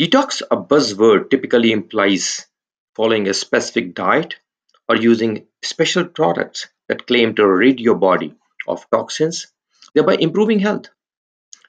Detox, 0.00 0.42
a 0.50 0.56
buzzword, 0.56 1.30
typically 1.30 1.70
implies 1.70 2.48
following 2.96 3.28
a 3.28 3.34
specific 3.34 3.94
diet 3.94 4.34
or 4.88 4.96
using 4.96 5.46
special 5.62 6.04
products 6.04 6.66
that 6.88 7.06
claim 7.06 7.36
to 7.36 7.46
rid 7.46 7.78
your 7.78 7.94
body 7.94 8.34
of 8.66 8.90
toxins, 8.90 9.46
thereby 9.94 10.16
improving 10.16 10.58
health. 10.58 10.88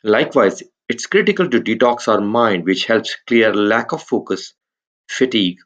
Likewise, 0.03 0.63
it's 0.87 1.05
critical 1.05 1.47
to 1.51 1.61
detox 1.61 2.07
our 2.07 2.19
mind, 2.19 2.65
which 2.65 2.85
helps 2.85 3.15
clear 3.27 3.53
lack 3.53 3.91
of 3.91 4.01
focus, 4.01 4.55
fatigue, 5.07 5.59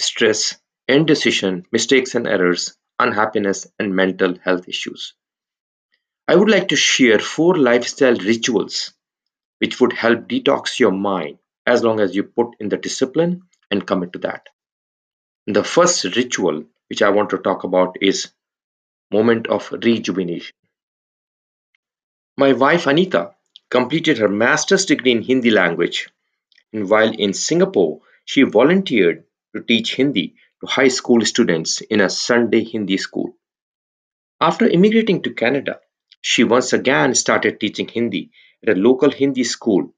stress, 0.00 0.58
indecision, 0.88 1.64
mistakes 1.70 2.16
and 2.16 2.26
errors, 2.26 2.76
unhappiness, 2.98 3.68
and 3.78 3.94
mental 3.94 4.36
health 4.40 4.68
issues. 4.68 5.14
I 6.30 6.36
would 6.36 6.50
like 6.50 6.68
to 6.68 6.76
share 6.76 7.18
four 7.18 7.56
lifestyle 7.56 8.14
rituals 8.14 8.92
which 9.60 9.80
would 9.80 9.94
help 9.94 10.28
detox 10.28 10.78
your 10.78 10.92
mind 10.92 11.38
as 11.66 11.82
long 11.82 12.00
as 12.00 12.14
you 12.14 12.22
put 12.22 12.48
in 12.60 12.68
the 12.68 12.76
discipline 12.76 13.44
and 13.70 13.86
commit 13.86 14.12
to 14.12 14.18
that. 14.18 14.46
The 15.46 15.64
first 15.64 16.04
ritual 16.16 16.66
which 16.88 17.00
I 17.00 17.08
want 17.08 17.30
to 17.30 17.38
talk 17.38 17.64
about 17.64 17.96
is 18.02 18.28
moment 19.10 19.46
of 19.46 19.72
rejuvenation. 19.72 20.54
My 22.36 22.52
wife 22.52 22.86
Anita 22.86 23.34
completed 23.70 24.18
her 24.18 24.28
master's 24.28 24.84
degree 24.84 25.12
in 25.12 25.22
Hindi 25.22 25.50
language 25.50 26.10
and 26.74 26.90
while 26.90 27.10
in 27.10 27.32
Singapore 27.32 28.02
she 28.26 28.42
volunteered 28.42 29.24
to 29.56 29.62
teach 29.62 29.94
Hindi 29.94 30.34
to 30.60 30.66
high 30.66 30.88
school 30.88 31.24
students 31.24 31.80
in 31.80 32.02
a 32.02 32.10
Sunday 32.10 32.64
Hindi 32.64 32.98
school. 32.98 33.34
After 34.42 34.68
immigrating 34.68 35.22
to 35.22 35.32
Canada, 35.32 35.80
she 36.20 36.44
once 36.44 36.72
again 36.72 37.14
started 37.14 37.60
teaching 37.60 37.88
Hindi 37.88 38.30
at 38.62 38.76
a 38.76 38.80
local 38.80 39.10
Hindi 39.10 39.44
school 39.44 39.94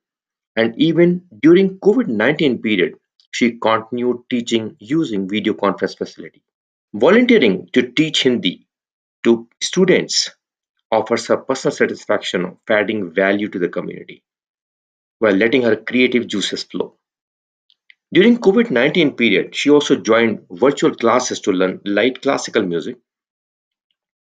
and 0.56 0.74
even 0.76 1.22
during 1.40 1.78
COVID-19 1.78 2.62
period, 2.62 2.94
she 3.30 3.58
continued 3.58 4.24
teaching 4.28 4.76
using 4.80 5.28
video 5.28 5.54
conference 5.54 5.94
facility. 5.94 6.42
Volunteering 6.92 7.68
to 7.72 7.92
teach 7.92 8.24
Hindi 8.24 8.66
to 9.24 9.48
students 9.60 10.30
offers 10.90 11.28
her 11.28 11.36
personal 11.36 11.74
satisfaction 11.74 12.44
of 12.44 12.56
adding 12.68 13.12
value 13.12 13.48
to 13.48 13.58
the 13.58 13.68
community 13.68 14.24
while 15.20 15.34
letting 15.34 15.62
her 15.62 15.76
creative 15.76 16.26
juices 16.26 16.64
flow. 16.64 16.96
During 18.12 18.38
COVID-19 18.38 19.16
period, 19.16 19.54
she 19.54 19.70
also 19.70 19.94
joined 19.94 20.46
virtual 20.50 20.94
classes 20.94 21.40
to 21.40 21.52
learn 21.52 21.80
light 21.84 22.22
classical 22.22 22.62
music 22.62 22.96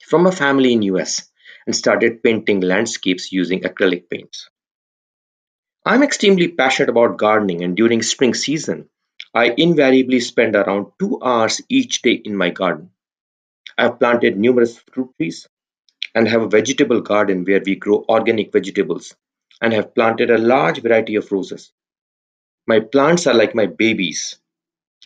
from 0.06 0.28
a 0.28 0.32
family 0.32 0.74
in 0.74 0.84
US 0.84 1.29
and 1.70 1.76
started 1.76 2.24
painting 2.24 2.62
landscapes 2.62 3.32
using 3.32 3.62
acrylic 3.62 4.10
paints. 4.10 4.50
I'm 5.86 6.02
extremely 6.02 6.48
passionate 6.48 6.90
about 6.90 7.18
gardening 7.20 7.64
and 7.64 7.78
during 7.78 8.02
spring 8.02 8.34
season, 8.34 8.90
I 9.36 9.54
invariably 9.56 10.20
spend 10.20 10.56
around 10.56 10.94
two 11.00 11.22
hours 11.22 11.62
each 11.70 12.02
day 12.02 12.14
in 12.14 12.36
my 12.36 12.50
garden. 12.50 12.90
I 13.78 13.84
have 13.84 14.00
planted 14.00 14.36
numerous 14.36 14.80
fruit 14.80 15.12
trees 15.18 15.48
and 16.16 16.28
have 16.28 16.42
a 16.42 16.48
vegetable 16.48 17.02
garden 17.02 17.46
where 17.46 17.62
we 17.64 17.76
grow 17.76 18.04
organic 18.10 18.52
vegetables 18.52 19.16
and 19.62 19.72
have 19.72 19.94
planted 19.94 20.32
a 20.32 20.40
large 20.40 20.82
variety 20.82 21.18
of 21.18 21.32
roses. 21.32 21.72
My 22.66 22.80
plants 22.80 23.28
are 23.28 23.36
like 23.36 23.54
my 23.54 23.68
babies 23.68 24.40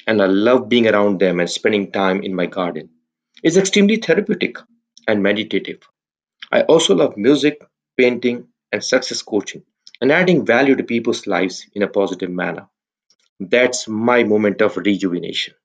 and 0.07 0.21
I 0.21 0.27
love 0.27 0.69
being 0.69 0.87
around 0.87 1.19
them 1.19 1.41
and 1.41 1.49
spending 1.49 1.91
time 1.91 2.23
in 2.23 2.33
my 2.33 2.45
garden. 2.45 2.91
It's 3.43 3.57
extremely 3.57 3.97
therapeutic 3.97 4.57
and 5.09 5.21
meditative. 5.21 5.81
I 6.53 6.61
also 6.61 6.93
love 6.93 7.17
music, 7.17 7.63
painting, 7.97 8.47
and 8.71 8.83
success 8.83 9.23
coaching 9.23 9.63
and 9.99 10.11
adding 10.11 10.45
value 10.45 10.75
to 10.75 10.83
people's 10.83 11.25
lives 11.25 11.65
in 11.73 11.81
a 11.81 11.87
positive 11.87 12.29
manner. 12.29 12.69
That's 13.39 13.87
my 13.87 14.23
moment 14.23 14.61
of 14.61 14.77
rejuvenation. 14.77 15.55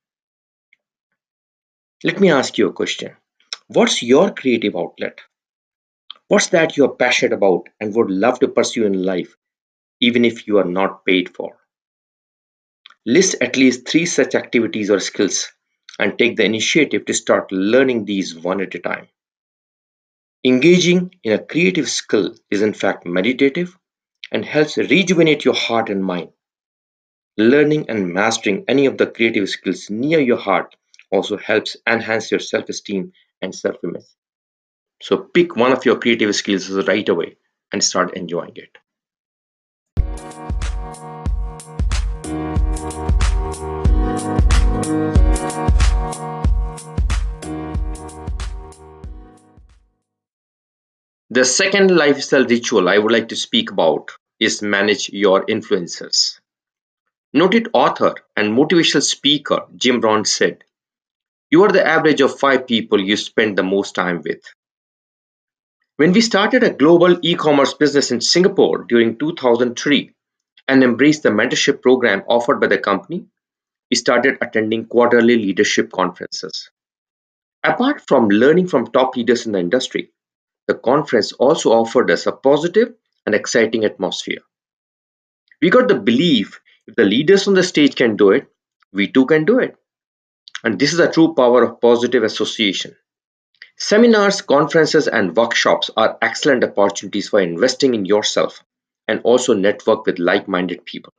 Let 2.03 2.21
me 2.21 2.31
ask 2.31 2.57
you 2.57 2.69
a 2.69 2.73
question. 2.73 3.15
What's 3.67 4.03
your 4.03 4.31
creative 4.31 4.77
outlet? 4.77 5.21
What's 6.29 6.47
that 6.49 6.79
you're 6.79 6.97
passionate 6.97 7.35
about 7.35 7.69
and 7.79 7.95
would 7.95 8.11
love 8.11 8.41
to 8.41 8.49
pursue 8.49 8.87
in 8.87 9.05
life, 9.05 9.37
even 10.01 10.25
if 10.25 10.47
you 10.47 10.57
are 10.57 10.65
not 10.79 11.05
paid 11.05 11.37
for? 11.37 11.59
List 13.05 13.37
at 13.43 13.59
least 13.59 13.87
three 13.87 14.07
such 14.07 14.35
activities 14.35 14.89
or 14.89 15.01
skills 15.01 15.53
and 15.99 16.19
take 16.19 16.37
the 16.37 16.45
initiative 16.47 17.05
to 17.05 17.13
start 17.13 17.53
learning 17.53 18.07
these 18.07 18.35
one 18.35 18.63
at 18.63 18.75
a 18.75 18.79
time. 18.79 19.09
Engaging 20.49 21.15
in 21.23 21.33
a 21.33 21.45
creative 21.45 21.89
skill 21.89 22.35
is 22.51 22.63
in 22.63 22.73
fact 22.73 23.07
meditative 23.07 23.79
and 24.33 24.45
helps 24.45 24.79
rejuvenate 24.79 25.45
your 25.45 25.55
heart 25.55 25.91
and 25.91 26.03
mind. 26.03 26.33
Learning 27.37 27.91
and 27.91 28.13
mastering 28.13 28.65
any 28.67 28.87
of 28.87 28.97
the 28.97 29.07
creative 29.07 29.49
skills 29.49 29.91
near 29.91 30.19
your 30.19 30.39
heart 30.39 30.75
also 31.11 31.37
helps 31.37 31.77
enhance 31.87 32.31
your 32.31 32.41
self-esteem 32.41 33.13
and 33.43 33.55
self-image. 33.55 34.07
So 35.03 35.19
pick 35.19 35.57
one 35.57 35.73
of 35.73 35.85
your 35.85 35.99
creative 35.99 36.35
skills 36.35 36.71
right 36.71 37.09
away 37.09 37.37
and 37.73 37.85
start 37.85 38.17
enjoying 38.17 38.57
it. 38.57 38.79
The 51.39 51.45
second 51.45 51.93
lifestyle 51.93 52.45
ritual 52.45 52.89
I 52.89 52.99
would 52.99 53.13
like 53.13 53.29
to 53.29 53.37
speak 53.37 53.71
about 53.71 54.11
is 54.41 54.61
manage 54.61 55.09
your 55.11 55.47
influencers. 55.47 56.41
Noted 57.33 57.69
author 57.73 58.15
and 58.37 58.59
motivational 58.59 59.05
speaker 59.05 59.61
Jim 59.77 60.01
Rohn 60.01 60.25
said, 60.25 60.65
You 61.49 61.63
are 61.63 61.71
the 61.71 61.87
average 61.87 62.21
of 62.23 62.41
five 62.41 62.67
people 62.67 63.01
you 63.01 63.17
spend 63.17 63.57
the 63.57 63.63
most 63.63 63.95
time 63.95 64.21
with. 64.25 64.43
When 65.97 66.11
we 66.11 66.23
started 66.23 66.65
a 66.65 66.75
global 66.75 67.25
e 67.25 67.37
commerce 67.37 67.73
business 67.73 68.11
in 68.11 68.21
Singapore 68.21 68.83
during 68.89 69.17
2003 69.17 70.11
and 70.67 70.83
embraced 70.83 71.23
the 71.23 71.29
mentorship 71.29 71.83
program 71.83 72.25
offered 72.27 72.61
by 72.61 72.67
the 72.67 72.79
company, 72.79 73.27
we 73.93 73.97
started 73.97 74.39
attending 74.41 74.87
quarterly 74.87 75.37
leadership 75.37 75.93
conferences. 75.93 76.69
Apart 77.63 78.03
from 78.09 78.29
learning 78.29 78.67
from 78.67 78.89
top 78.89 79.15
leaders 79.15 79.47
in 79.47 79.53
the 79.53 79.61
industry, 79.61 80.11
the 80.69 80.75
conference 80.75 81.33
also 81.33 81.73
offered 81.73 82.11
us 82.11 82.27
a 82.27 82.33
positive 82.33 82.95
and 83.27 83.35
exciting 83.35 83.85
atmosphere. 83.85 84.43
We 85.61 85.71
got 85.71 85.89
the 85.89 85.97
belief 85.97 86.61
if 86.87 86.95
the 86.95 87.05
leaders 87.05 87.49
on 87.49 87.55
the 87.55 87.63
stage 87.63 87.97
can 87.97 88.17
do 88.17 88.31
it, 88.31 88.47
we 88.93 89.09
too 89.09 89.27
can 89.27 89.45
do 89.45 89.59
it. 89.59 89.77
And 90.65 90.79
this 90.79 90.93
is 90.93 90.99
the 90.99 91.11
true 91.11 91.35
power 91.35 91.63
of 91.63 91.81
positive 91.81 92.23
association. 92.23 92.97
Seminars, 93.77 94.41
conferences, 94.41 95.07
and 95.07 95.37
workshops 95.37 95.91
are 95.97 96.17
excellent 96.23 96.65
opportunities 96.65 97.29
for 97.29 97.41
investing 97.41 97.95
in 97.95 98.07
yourself 98.07 98.65
and 99.07 99.21
also 99.23 99.55
network 99.55 100.07
with 100.07 100.19
like 100.19 100.49
minded 100.49 100.85
people. 100.85 101.13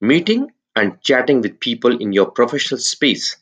Meeting 0.00 0.50
and 0.74 1.00
chatting 1.02 1.42
with 1.42 1.60
people 1.60 1.96
in 1.98 2.12
your 2.12 2.30
professional 2.30 2.80
space 2.80 3.36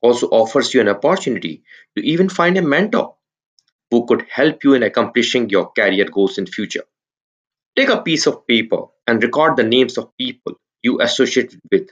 also 0.00 0.28
offers 0.28 0.72
you 0.72 0.80
an 0.80 0.88
opportunity 0.88 1.62
to 1.96 2.04
even 2.06 2.28
find 2.28 2.56
a 2.56 2.62
mentor 2.62 3.14
who 3.90 4.06
could 4.06 4.26
help 4.30 4.64
you 4.64 4.74
in 4.74 4.82
accomplishing 4.82 5.48
your 5.50 5.70
career 5.72 6.06
goals 6.06 6.38
in 6.38 6.46
future. 6.46 6.84
Take 7.76 7.88
a 7.88 8.02
piece 8.02 8.26
of 8.26 8.46
paper 8.46 8.86
and 9.06 9.22
record 9.22 9.56
the 9.56 9.64
names 9.64 9.98
of 9.98 10.16
people 10.16 10.54
you 10.82 11.00
associated 11.00 11.60
with 11.70 11.88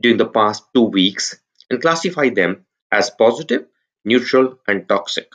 during 0.00 0.16
the 0.16 0.26
past 0.26 0.64
two 0.74 0.82
weeks 0.82 1.38
and 1.70 1.80
classify 1.80 2.28
them 2.28 2.66
as 2.90 3.10
positive, 3.10 3.66
neutral, 4.04 4.58
and 4.66 4.88
toxic. 4.88 5.30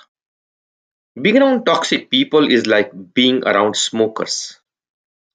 Being 1.21 1.37
around 1.37 1.65
toxic 1.65 2.09
people 2.09 2.51
is 2.51 2.65
like 2.65 2.91
being 3.13 3.43
around 3.43 3.75
smokers. 3.75 4.59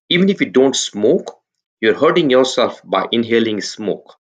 Even 0.09 0.29
if 0.29 0.41
you 0.41 0.51
don't 0.51 0.75
smoke, 0.75 1.39
you're 1.81 1.95
hurting 1.95 2.31
yourself 2.31 2.81
by 2.85 3.07
inhaling 3.13 3.61
smoke. 3.61 4.17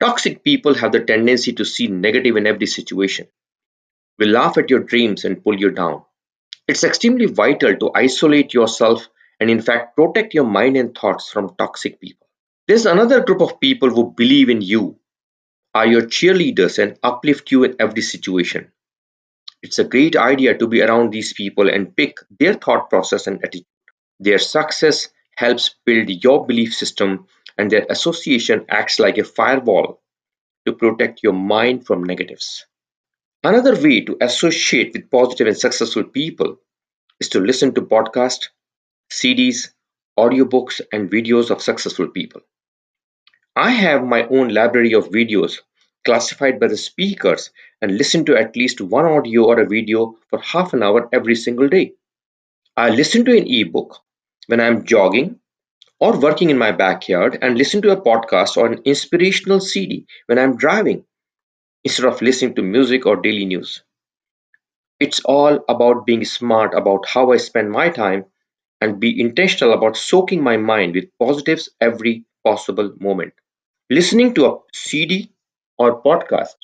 Toxic 0.00 0.42
people 0.42 0.74
have 0.74 0.92
the 0.92 1.00
tendency 1.00 1.52
to 1.52 1.64
see 1.64 1.88
negative 1.88 2.36
in 2.36 2.46
every 2.46 2.66
situation, 2.66 3.26
will 4.18 4.28
laugh 4.28 4.58
at 4.58 4.70
your 4.70 4.80
dreams 4.80 5.24
and 5.24 5.42
pull 5.42 5.58
you 5.58 5.70
down. 5.70 6.02
It's 6.68 6.84
extremely 6.84 7.26
vital 7.26 7.76
to 7.76 7.90
isolate 7.94 8.54
yourself 8.54 9.08
and, 9.40 9.50
in 9.50 9.60
fact, 9.60 9.96
protect 9.96 10.34
your 10.34 10.44
mind 10.44 10.76
and 10.76 10.96
thoughts 10.96 11.30
from 11.30 11.54
toxic 11.56 12.00
people. 12.00 12.26
There's 12.68 12.86
another 12.86 13.24
group 13.24 13.40
of 13.40 13.58
people 13.58 13.90
who 13.90 14.12
believe 14.16 14.50
in 14.50 14.60
you, 14.60 14.98
are 15.74 15.86
your 15.86 16.02
cheerleaders, 16.02 16.78
and 16.78 16.98
uplift 17.02 17.50
you 17.50 17.64
in 17.64 17.76
every 17.80 18.02
situation. 18.02 18.70
It's 19.62 19.78
a 19.78 19.84
great 19.84 20.16
idea 20.16 20.56
to 20.56 20.66
be 20.66 20.80
around 20.80 21.10
these 21.12 21.32
people 21.32 21.68
and 21.68 21.96
pick 21.96 22.18
their 22.38 22.54
thought 22.54 22.88
process 22.88 23.26
and 23.26 23.42
attitude. 23.44 23.66
Their 24.20 24.38
success 24.38 25.08
helps 25.36 25.74
build 25.84 26.08
your 26.22 26.46
belief 26.46 26.74
system, 26.74 27.26
and 27.58 27.70
their 27.70 27.86
association 27.90 28.66
acts 28.68 28.98
like 28.98 29.18
a 29.18 29.24
firewall 29.24 30.00
to 30.66 30.72
protect 30.72 31.22
your 31.22 31.32
mind 31.32 31.86
from 31.86 32.04
negatives. 32.04 32.66
Another 33.42 33.74
way 33.80 34.02
to 34.02 34.18
associate 34.20 34.92
with 34.92 35.10
positive 35.10 35.46
and 35.46 35.56
successful 35.56 36.04
people 36.04 36.58
is 37.20 37.30
to 37.30 37.40
listen 37.40 37.72
to 37.74 37.80
podcasts, 37.80 38.48
CDs, 39.10 39.70
audiobooks, 40.18 40.82
and 40.92 41.10
videos 41.10 41.50
of 41.50 41.62
successful 41.62 42.08
people. 42.08 42.42
I 43.56 43.70
have 43.70 44.04
my 44.04 44.26
own 44.26 44.50
library 44.50 44.92
of 44.92 45.08
videos 45.08 45.58
classified 46.04 46.60
by 46.60 46.68
the 46.68 46.76
speakers 46.76 47.50
and 47.80 47.96
listen 47.96 48.26
to 48.26 48.36
at 48.36 48.56
least 48.56 48.82
one 48.82 49.06
audio 49.06 49.44
or 49.46 49.58
a 49.58 49.66
video 49.66 50.16
for 50.28 50.38
half 50.40 50.74
an 50.74 50.82
hour 50.82 51.08
every 51.10 51.34
single 51.34 51.68
day. 51.68 51.94
I 52.76 52.90
listen 52.90 53.24
to 53.24 53.36
an 53.36 53.46
ebook 53.48 54.00
when 54.48 54.60
I'm 54.60 54.84
jogging 54.84 55.40
or 55.98 56.18
working 56.18 56.50
in 56.50 56.58
my 56.58 56.72
backyard 56.72 57.38
and 57.40 57.56
listen 57.56 57.80
to 57.82 57.92
a 57.92 58.00
podcast 58.00 58.58
or 58.58 58.66
an 58.66 58.82
inspirational 58.84 59.60
CD 59.60 60.06
when 60.26 60.38
I'm 60.38 60.56
driving 60.56 61.04
instead 61.84 62.06
of 62.06 62.22
listening 62.22 62.54
to 62.56 62.62
music 62.62 63.06
or 63.06 63.16
daily 63.16 63.44
news. 63.46 63.82
It's 65.00 65.18
all 65.24 65.64
about 65.68 66.06
being 66.06 66.24
smart 66.24 66.74
about 66.74 67.04
how 67.08 67.32
I 67.32 67.38
spend 67.38 67.72
my 67.72 67.88
time 67.90 68.26
and 68.80 69.00
be 69.00 69.20
intentional 69.20 69.74
about 69.74 69.96
soaking 69.96 70.44
my 70.44 70.58
mind 70.58 70.94
with 70.94 71.10
positives 71.18 71.70
every 71.80 72.24
possible 72.44 72.94
moment. 73.00 73.34
Listening 73.90 74.32
to 74.34 74.46
a 74.46 74.58
CD 74.72 75.32
or 75.76 76.00
podcast 76.02 76.54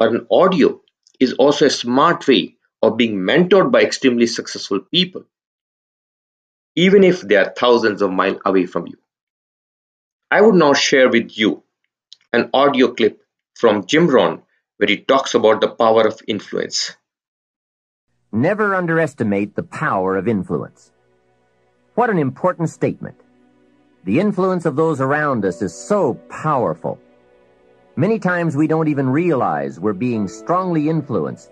or 0.00 0.08
an 0.08 0.26
audio 0.30 0.82
is 1.20 1.34
also 1.34 1.66
a 1.66 1.70
smart 1.70 2.28
way 2.28 2.56
of 2.82 2.96
being 2.96 3.16
mentored 3.18 3.72
by 3.72 3.82
extremely 3.82 4.26
successful 4.26 4.80
people, 4.80 5.24
even 6.74 7.04
if 7.04 7.20
they 7.20 7.36
are 7.36 7.54
thousands 7.56 8.02
of 8.02 8.10
miles 8.10 8.40
away 8.44 8.66
from 8.66 8.84
you. 8.88 8.96
I 10.30 10.40
would 10.40 10.56
now 10.56 10.72
share 10.72 11.08
with 11.08 11.38
you 11.38 11.62
an 12.32 12.50
audio 12.54 12.94
clip 12.94 13.19
from 13.60 13.84
Jim 13.86 14.06
Rohn 14.08 14.42
where 14.80 14.88
he 14.88 14.96
talks 14.96 15.34
about 15.34 15.60
the 15.60 15.68
power 15.68 16.06
of 16.06 16.22
influence. 16.26 16.96
Never 18.32 18.74
underestimate 18.74 19.54
the 19.54 19.62
power 19.62 20.16
of 20.16 20.26
influence. 20.26 20.90
What 21.96 22.08
an 22.08 22.16
important 22.16 22.70
statement. 22.70 23.20
The 24.04 24.20
influence 24.20 24.64
of 24.64 24.76
those 24.76 25.02
around 25.02 25.44
us 25.44 25.60
is 25.60 25.74
so 25.74 26.14
powerful. 26.30 26.98
Many 27.94 28.18
times 28.18 28.56
we 28.56 28.66
don't 28.68 28.88
even 28.88 29.10
realize 29.10 29.78
we're 29.78 29.92
being 29.92 30.28
strongly 30.28 30.88
influenced 30.88 31.50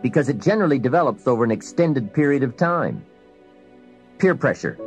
because 0.00 0.30
it 0.30 0.40
generally 0.40 0.78
develops 0.78 1.26
over 1.26 1.44
an 1.44 1.50
extended 1.50 2.14
period 2.14 2.42
of 2.42 2.56
time. 2.56 3.04
Peer 4.16 4.34
pressure 4.34 4.78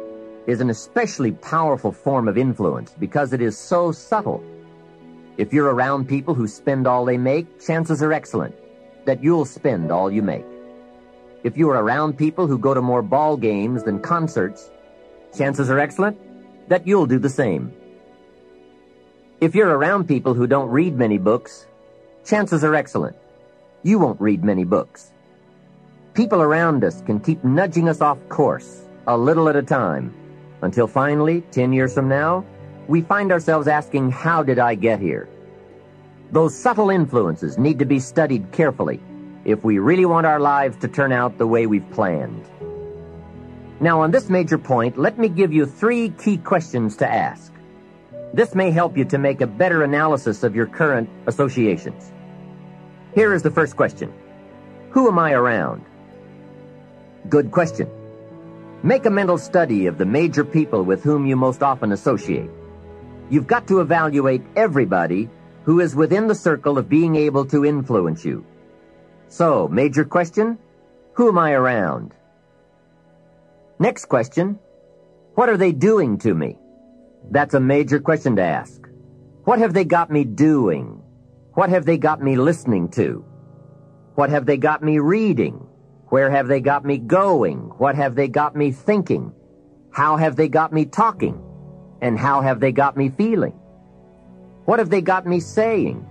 is 0.47 0.59
an 0.59 0.71
especially 0.71 1.33
powerful 1.33 1.91
form 1.91 2.27
of 2.27 2.35
influence 2.35 2.95
because 2.97 3.31
it 3.31 3.41
is 3.41 3.55
so 3.55 3.91
subtle. 3.91 4.43
If 5.37 5.51
you're 5.51 5.73
around 5.73 6.07
people 6.07 6.33
who 6.33 6.47
spend 6.47 6.87
all 6.87 7.03
they 7.03 7.17
make, 7.17 7.59
chances 7.59 8.01
are 8.01 8.13
excellent 8.13 8.55
that 9.05 9.21
you'll 9.21 9.45
spend 9.45 9.91
all 9.91 10.09
you 10.09 10.21
make. 10.21 10.45
If 11.43 11.57
you 11.57 11.69
are 11.69 11.83
around 11.83 12.17
people 12.17 12.47
who 12.47 12.57
go 12.57 12.73
to 12.73 12.81
more 12.81 13.01
ball 13.01 13.37
games 13.37 13.83
than 13.83 13.99
concerts, 13.99 14.71
chances 15.37 15.69
are 15.69 15.79
excellent 15.79 16.17
that 16.69 16.87
you'll 16.87 17.05
do 17.05 17.19
the 17.19 17.29
same. 17.29 17.71
If 19.41 19.53
you're 19.53 19.77
around 19.77 20.07
people 20.07 20.33
who 20.33 20.47
don't 20.47 20.69
read 20.69 20.97
many 20.97 21.17
books, 21.17 21.67
chances 22.23 22.63
are 22.63 22.73
excellent. 22.73 23.15
You 23.83 23.99
won't 23.99 24.19
read 24.19 24.43
many 24.43 24.63
books. 24.63 25.11
People 26.13 26.41
around 26.41 26.83
us 26.83 27.01
can 27.01 27.19
keep 27.19 27.43
nudging 27.43 27.89
us 27.89 28.01
off 28.01 28.17
course, 28.29 28.87
a 29.05 29.17
little 29.17 29.49
at 29.49 29.57
a 29.57 29.61
time, 29.61 30.13
until 30.61 30.87
finally, 30.87 31.41
10 31.51 31.73
years 31.73 31.93
from 31.93 32.07
now, 32.07 32.43
we 32.87 33.01
find 33.01 33.31
ourselves 33.31 33.67
asking, 33.67 34.11
how 34.11 34.43
did 34.43 34.59
I 34.59 34.75
get 34.75 34.99
here? 34.99 35.27
Those 36.31 36.55
subtle 36.55 36.89
influences 36.89 37.57
need 37.57 37.79
to 37.79 37.85
be 37.85 37.99
studied 37.99 38.51
carefully 38.51 38.99
if 39.45 39.63
we 39.63 39.79
really 39.79 40.05
want 40.05 40.25
our 40.25 40.39
lives 40.39 40.77
to 40.77 40.87
turn 40.87 41.11
out 41.11 41.37
the 41.37 41.47
way 41.47 41.67
we've 41.67 41.89
planned. 41.91 42.45
Now, 43.79 44.01
on 44.01 44.11
this 44.11 44.29
major 44.29 44.57
point, 44.57 44.97
let 44.97 45.19
me 45.19 45.29
give 45.29 45.53
you 45.53 45.65
three 45.65 46.09
key 46.09 46.37
questions 46.37 46.95
to 46.97 47.11
ask. 47.11 47.53
This 48.33 48.55
may 48.55 48.71
help 48.71 48.97
you 48.97 49.05
to 49.05 49.17
make 49.17 49.41
a 49.41 49.47
better 49.47 49.83
analysis 49.83 50.43
of 50.43 50.55
your 50.55 50.65
current 50.65 51.09
associations. 51.27 52.11
Here 53.13 53.33
is 53.33 53.43
the 53.43 53.51
first 53.51 53.75
question. 53.75 54.11
Who 54.91 55.07
am 55.07 55.19
I 55.19 55.33
around? 55.33 55.85
Good 57.29 57.51
question. 57.51 57.89
Make 58.83 59.05
a 59.05 59.09
mental 59.09 59.37
study 59.37 59.87
of 59.87 59.97
the 59.97 60.05
major 60.05 60.43
people 60.43 60.83
with 60.83 61.03
whom 61.03 61.25
you 61.25 61.35
most 61.35 61.63
often 61.63 61.91
associate. 61.91 62.49
You've 63.29 63.47
got 63.47 63.67
to 63.67 63.81
evaluate 63.81 64.43
everybody 64.55 65.29
who 65.63 65.79
is 65.79 65.95
within 65.95 66.27
the 66.27 66.35
circle 66.35 66.77
of 66.77 66.87
being 66.89 67.15
able 67.15 67.45
to 67.45 67.65
influence 67.65 68.23
you. 68.23 68.45
So, 69.29 69.67
major 69.67 70.05
question, 70.05 70.59
who 71.13 71.29
am 71.29 71.37
I 71.37 71.53
around? 71.53 72.13
Next 73.79 74.05
question, 74.05 74.59
what 75.33 75.49
are 75.49 75.57
they 75.57 75.71
doing 75.71 76.17
to 76.19 76.33
me? 76.33 76.57
That's 77.31 77.55
a 77.55 77.59
major 77.59 77.99
question 77.99 78.35
to 78.35 78.43
ask. 78.43 78.81
What 79.43 79.59
have 79.59 79.73
they 79.73 79.85
got 79.85 80.11
me 80.11 80.23
doing? 80.23 81.01
What 81.53 81.69
have 81.69 81.85
they 81.85 81.97
got 81.97 82.21
me 82.21 82.35
listening 82.35 82.89
to? 82.89 83.25
What 84.13 84.29
have 84.29 84.45
they 84.45 84.57
got 84.57 84.83
me 84.83 84.99
reading? 84.99 85.67
Where 86.09 86.29
have 86.29 86.47
they 86.47 86.61
got 86.61 86.85
me 86.85 86.99
going? 86.99 87.57
What 87.77 87.95
have 87.95 88.15
they 88.15 88.27
got 88.27 88.55
me 88.55 88.71
thinking? 88.71 89.33
How 89.91 90.17
have 90.17 90.35
they 90.35 90.47
got 90.47 90.71
me 90.71 90.85
talking? 90.85 91.44
And 92.05 92.19
how 92.19 92.39
have 92.39 92.59
they 92.59 92.71
got 92.71 92.95
me 92.95 93.09
feeling? 93.09 93.53
What 94.65 94.77
have 94.77 94.91
they 94.91 95.01
got 95.01 95.25
me 95.25 95.39
saying? 95.39 96.05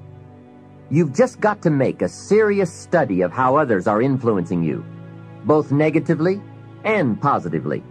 You've 0.91 1.15
just 1.15 1.39
got 1.39 1.63
to 1.63 1.71
make 1.71 2.03
a 2.03 2.09
serious 2.09 2.73
study 2.73 3.21
of 3.21 3.31
how 3.31 3.55
others 3.57 3.87
are 3.87 4.03
influencing 4.03 4.65
you, 4.65 4.85
both 5.45 5.71
negatively 5.71 6.43
and 6.83 7.23
positively. 7.23 7.85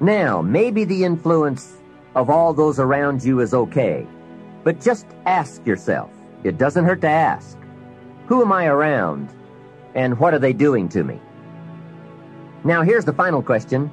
Now, 0.00 0.40
maybe 0.40 0.84
the 0.84 1.04
influence 1.04 1.76
of 2.14 2.30
all 2.30 2.54
those 2.54 2.80
around 2.80 3.22
you 3.22 3.40
is 3.40 3.52
okay, 3.52 4.06
but 4.64 4.80
just 4.80 5.04
ask 5.26 5.66
yourself, 5.66 6.10
it 6.44 6.56
doesn't 6.56 6.86
hurt 6.86 7.02
to 7.02 7.10
ask, 7.10 7.58
who 8.26 8.40
am 8.40 8.52
I 8.52 8.68
around 8.68 9.28
and 9.94 10.18
what 10.18 10.32
are 10.32 10.38
they 10.38 10.54
doing 10.54 10.88
to 10.88 11.04
me? 11.04 11.20
Now, 12.64 12.80
here's 12.80 13.04
the 13.04 13.12
final 13.12 13.42
question. 13.42 13.90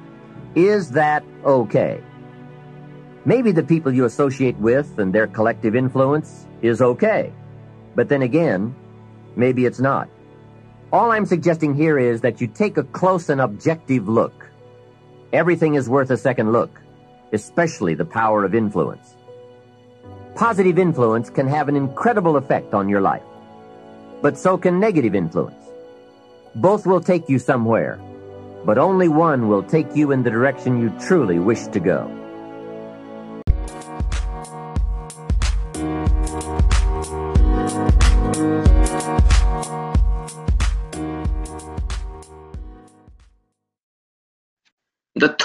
Is 0.56 0.91
that 0.91 1.26
okay? 1.43 2.02
Maybe 3.28 3.52
the 3.52 3.62
people 3.62 3.94
you 3.94 4.06
associate 4.06 4.56
with 4.56 5.00
and 5.00 5.12
their 5.12 5.28
collective 5.28 5.76
influence 5.76 6.48
is 6.62 6.82
okay. 6.82 7.34
But 7.94 8.08
then 8.08 8.22
again, 8.22 8.74
maybe 9.36 9.66
it's 9.66 9.82
not. 9.82 10.08
All 10.94 11.12
I'm 11.12 11.26
suggesting 11.26 11.76
here 11.76 12.00
is 12.00 12.22
that 12.22 12.40
you 12.40 12.48
take 12.48 12.78
a 12.78 12.86
close 12.86 13.28
and 13.28 13.42
objective 13.42 14.08
look. 14.08 14.50
Everything 15.34 15.76
is 15.76 15.90
worth 15.90 16.10
a 16.10 16.16
second 16.16 16.54
look, 16.54 16.80
especially 17.34 17.96
the 17.96 18.06
power 18.06 18.46
of 18.46 18.56
influence. 18.56 19.18
Positive 20.36 20.80
influence 20.80 21.30
can 21.30 21.48
have 21.48 21.68
an 21.68 21.76
incredible 21.76 22.38
effect 22.38 22.74
on 22.74 22.88
your 22.88 23.02
life, 23.02 23.28
but 24.22 24.38
so 24.38 24.58
can 24.58 24.80
negative 24.80 25.16
influence. 25.16 25.66
Both 26.56 26.88
will 26.88 27.02
take 27.02 27.28
you 27.28 27.40
somewhere, 27.40 28.00
but 28.63 28.78
only 28.78 29.10
one 29.10 29.50
will 29.50 29.63
take 29.63 29.98
you 29.98 30.13
in 30.13 30.24
the 30.24 30.32
direction 30.32 30.80
you 30.80 30.98
truly 31.06 31.40
wish 31.40 31.68
to 31.76 31.82
go. 31.82 32.16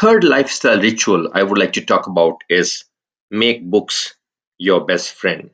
Third 0.03 0.25
lifestyle 0.25 0.81
ritual 0.81 1.31
I 1.33 1.45
would 1.45 1.59
like 1.59 1.75
to 1.75 1.87
talk 1.87 2.09
about 2.09 2.43
is 2.51 2.87
make 3.31 3.65
books 3.65 4.17
your 4.59 4.85
best 4.85 5.13
friend. 5.13 5.51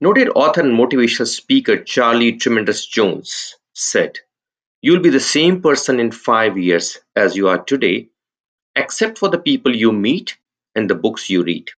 Noted 0.00 0.28
author 0.28 0.60
and 0.60 0.78
motivational 0.78 1.26
speaker 1.26 1.82
Charlie 1.82 2.36
Tremendous 2.36 2.86
Jones 2.86 3.56
said, 3.72 4.20
You'll 4.80 5.02
be 5.02 5.10
the 5.10 5.18
same 5.18 5.60
person 5.60 5.98
in 5.98 6.12
five 6.12 6.56
years 6.56 7.00
as 7.16 7.34
you 7.34 7.48
are 7.48 7.64
today, 7.64 8.10
except 8.76 9.18
for 9.18 9.28
the 9.28 9.38
people 9.38 9.74
you 9.74 9.90
meet 9.90 10.36
and 10.76 10.88
the 10.88 10.94
books 10.94 11.28
you 11.28 11.42
read. 11.42 11.72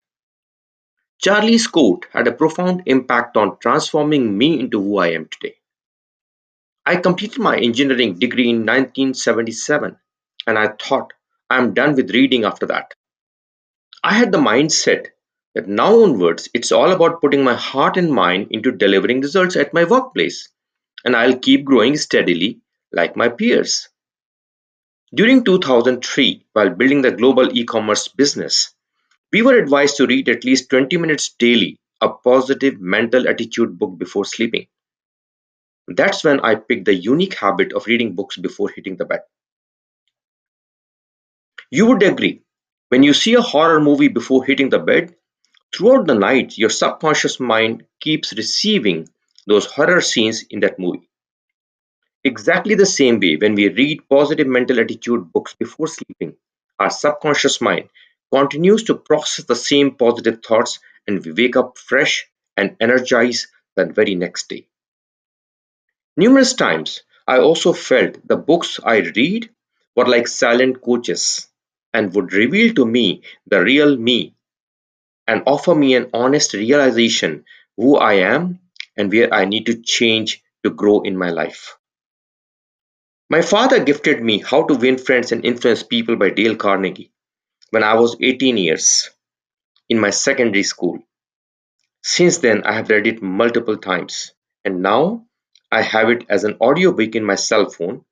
Charlie's 1.16 1.66
quote 1.66 2.08
had 2.12 2.28
a 2.28 2.32
profound 2.32 2.82
impact 2.84 3.38
on 3.38 3.58
transforming 3.58 4.36
me 4.36 4.60
into 4.60 4.82
who 4.82 4.98
I 4.98 5.12
am 5.12 5.28
today. 5.30 5.54
I 6.84 6.96
completed 6.96 7.38
my 7.38 7.56
engineering 7.56 8.18
degree 8.18 8.50
in 8.50 8.66
1977 8.66 9.96
and 10.46 10.58
I 10.58 10.68
thought 10.68 11.12
I'm 11.50 11.74
done 11.74 11.94
with 11.94 12.10
reading 12.10 12.44
after 12.44 12.66
that. 12.66 12.94
I 14.02 14.14
had 14.14 14.32
the 14.32 14.38
mindset 14.38 15.06
that 15.54 15.68
now 15.68 16.02
onwards 16.02 16.48
it's 16.54 16.72
all 16.72 16.92
about 16.92 17.20
putting 17.20 17.42
my 17.42 17.54
heart 17.54 17.96
and 17.96 18.12
mind 18.12 18.48
into 18.50 18.70
delivering 18.70 19.20
results 19.20 19.56
at 19.56 19.74
my 19.74 19.84
workplace 19.84 20.48
and 21.04 21.16
I'll 21.16 21.38
keep 21.38 21.64
growing 21.64 21.96
steadily 21.96 22.60
like 22.92 23.16
my 23.16 23.28
peers. 23.28 23.88
During 25.14 25.44
2003, 25.44 26.46
while 26.52 26.70
building 26.70 27.02
the 27.02 27.12
global 27.12 27.56
e 27.56 27.64
commerce 27.64 28.08
business, 28.08 28.74
we 29.32 29.42
were 29.42 29.56
advised 29.56 29.96
to 29.96 30.06
read 30.06 30.28
at 30.28 30.44
least 30.44 30.68
20 30.70 30.96
minutes 30.96 31.34
daily 31.38 31.78
a 32.00 32.08
positive 32.08 32.80
mental 32.80 33.28
attitude 33.28 33.78
book 33.78 33.98
before 33.98 34.24
sleeping. 34.24 34.66
That's 35.88 36.24
when 36.24 36.40
I 36.40 36.56
picked 36.56 36.84
the 36.84 36.94
unique 36.94 37.34
habit 37.34 37.72
of 37.72 37.86
reading 37.86 38.14
books 38.14 38.36
before 38.36 38.68
hitting 38.68 38.96
the 38.96 39.04
bed. 39.04 39.20
You 41.70 41.86
would 41.86 42.02
agree, 42.04 42.42
when 42.90 43.02
you 43.02 43.12
see 43.12 43.34
a 43.34 43.40
horror 43.40 43.80
movie 43.80 44.06
before 44.06 44.44
hitting 44.44 44.68
the 44.70 44.78
bed, 44.78 45.16
throughout 45.74 46.06
the 46.06 46.14
night 46.14 46.56
your 46.56 46.70
subconscious 46.70 47.40
mind 47.40 47.84
keeps 48.00 48.32
receiving 48.32 49.08
those 49.48 49.66
horror 49.66 50.00
scenes 50.00 50.44
in 50.48 50.60
that 50.60 50.78
movie. 50.78 51.08
Exactly 52.22 52.76
the 52.76 52.86
same 52.86 53.18
way, 53.18 53.36
when 53.36 53.54
we 53.54 53.68
read 53.68 54.08
positive 54.08 54.46
mental 54.46 54.78
attitude 54.78 55.32
books 55.32 55.54
before 55.54 55.88
sleeping, 55.88 56.36
our 56.78 56.90
subconscious 56.90 57.60
mind 57.60 57.88
continues 58.32 58.84
to 58.84 58.94
process 58.94 59.44
the 59.44 59.56
same 59.56 59.96
positive 59.96 60.44
thoughts 60.44 60.78
and 61.08 61.24
we 61.24 61.32
wake 61.32 61.56
up 61.56 61.78
fresh 61.78 62.28
and 62.56 62.76
energized 62.80 63.48
that 63.74 63.92
very 63.92 64.14
next 64.14 64.48
day. 64.48 64.68
Numerous 66.16 66.54
times, 66.54 67.02
I 67.26 67.38
also 67.38 67.72
felt 67.72 68.26
the 68.26 68.36
books 68.36 68.78
I 68.84 68.98
read 68.98 69.50
were 69.96 70.06
like 70.06 70.28
silent 70.28 70.80
coaches 70.80 71.48
and 71.92 72.14
would 72.14 72.32
reveal 72.32 72.74
to 72.74 72.86
me 72.86 73.22
the 73.46 73.62
real 73.62 73.96
me 73.96 74.34
and 75.26 75.42
offer 75.46 75.74
me 75.74 75.94
an 75.94 76.10
honest 76.12 76.54
realization 76.54 77.44
who 77.76 77.96
I 77.96 78.14
am 78.14 78.60
and 78.96 79.12
where 79.12 79.32
I 79.32 79.44
need 79.44 79.66
to 79.66 79.82
change 79.82 80.42
to 80.64 80.70
grow 80.70 81.02
in 81.02 81.16
my 81.16 81.30
life. 81.30 81.76
My 83.28 83.42
father 83.42 83.82
gifted 83.82 84.22
me 84.22 84.38
How 84.38 84.64
to 84.66 84.74
Win 84.74 84.98
Friends 84.98 85.32
and 85.32 85.44
Influence 85.44 85.82
People 85.82 86.16
by 86.16 86.30
Dale 86.30 86.54
Carnegie 86.54 87.10
when 87.70 87.82
I 87.82 87.94
was 87.94 88.16
18 88.20 88.56
years 88.56 89.10
in 89.88 89.98
my 89.98 90.10
secondary 90.10 90.62
school. 90.62 91.00
Since 92.02 92.38
then, 92.38 92.62
I 92.64 92.74
have 92.74 92.88
read 92.88 93.06
it 93.08 93.22
multiple 93.22 93.76
times, 93.76 94.32
and 94.64 94.80
now 94.80 95.26
I 95.72 95.82
have 95.82 96.08
it 96.08 96.24
as 96.28 96.44
an 96.44 96.56
audiobook 96.60 97.16
in 97.16 97.24
my 97.24 97.34
cell 97.34 97.68
phone, 97.68 98.04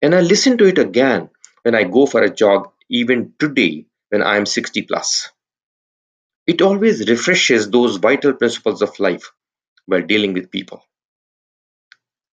and 0.00 0.14
I 0.14 0.20
listen 0.20 0.56
to 0.58 0.64
it 0.64 0.78
again 0.78 1.28
when 1.62 1.74
I 1.74 1.84
go 1.84 2.06
for 2.06 2.22
a 2.22 2.34
jog, 2.34 2.72
even 2.90 3.34
today 3.38 3.86
when 4.10 4.22
I 4.22 4.36
am 4.36 4.46
60 4.46 4.82
plus. 4.82 5.30
It 6.46 6.62
always 6.62 7.08
refreshes 7.08 7.70
those 7.70 7.96
vital 7.98 8.34
principles 8.34 8.82
of 8.82 8.98
life 9.00 9.32
while 9.86 10.02
dealing 10.02 10.34
with 10.34 10.50
people. 10.50 10.82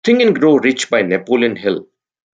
Think 0.05 0.21
and 0.21 0.39
Grow 0.39 0.57
Rich 0.57 0.89
by 0.89 1.01
Napoleon 1.03 1.57
Hill 1.57 1.87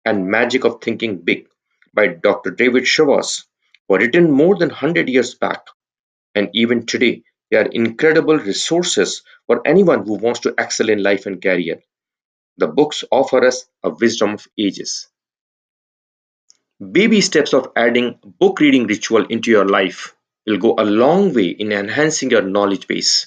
and 0.04 0.28
Magic 0.28 0.64
of 0.64 0.82
Thinking 0.82 1.18
Big 1.18 1.48
by 1.94 2.08
Dr. 2.08 2.50
David 2.50 2.86
Schwartz 2.86 3.46
were 3.88 3.98
written 3.98 4.30
more 4.30 4.56
than 4.56 4.70
100 4.70 5.08
years 5.08 5.34
back, 5.34 5.66
and 6.34 6.50
even 6.54 6.86
today 6.86 7.22
they 7.50 7.58
are 7.58 7.66
incredible 7.66 8.38
resources 8.38 9.22
for 9.46 9.66
anyone 9.66 10.04
who 10.06 10.14
wants 10.14 10.40
to 10.40 10.54
excel 10.58 10.88
in 10.90 11.02
life 11.02 11.26
and 11.26 11.42
career. 11.42 11.82
The 12.58 12.68
books 12.68 13.04
offer 13.10 13.44
us 13.46 13.66
a 13.84 13.90
wisdom 13.90 14.34
of 14.34 14.48
ages. 14.58 15.07
Baby 16.80 17.20
steps 17.22 17.54
of 17.54 17.72
adding 17.74 18.20
book 18.22 18.60
reading 18.60 18.86
ritual 18.86 19.26
into 19.26 19.50
your 19.50 19.64
life 19.64 20.14
will 20.46 20.58
go 20.58 20.76
a 20.78 20.84
long 20.84 21.34
way 21.34 21.48
in 21.48 21.72
enhancing 21.72 22.30
your 22.30 22.42
knowledge 22.42 22.86
base. 22.86 23.26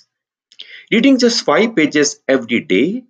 Reading 0.90 1.20
just 1.20 1.44
5 1.44 1.76
pages 1.76 2.22
every 2.30 2.62
day 2.62 3.04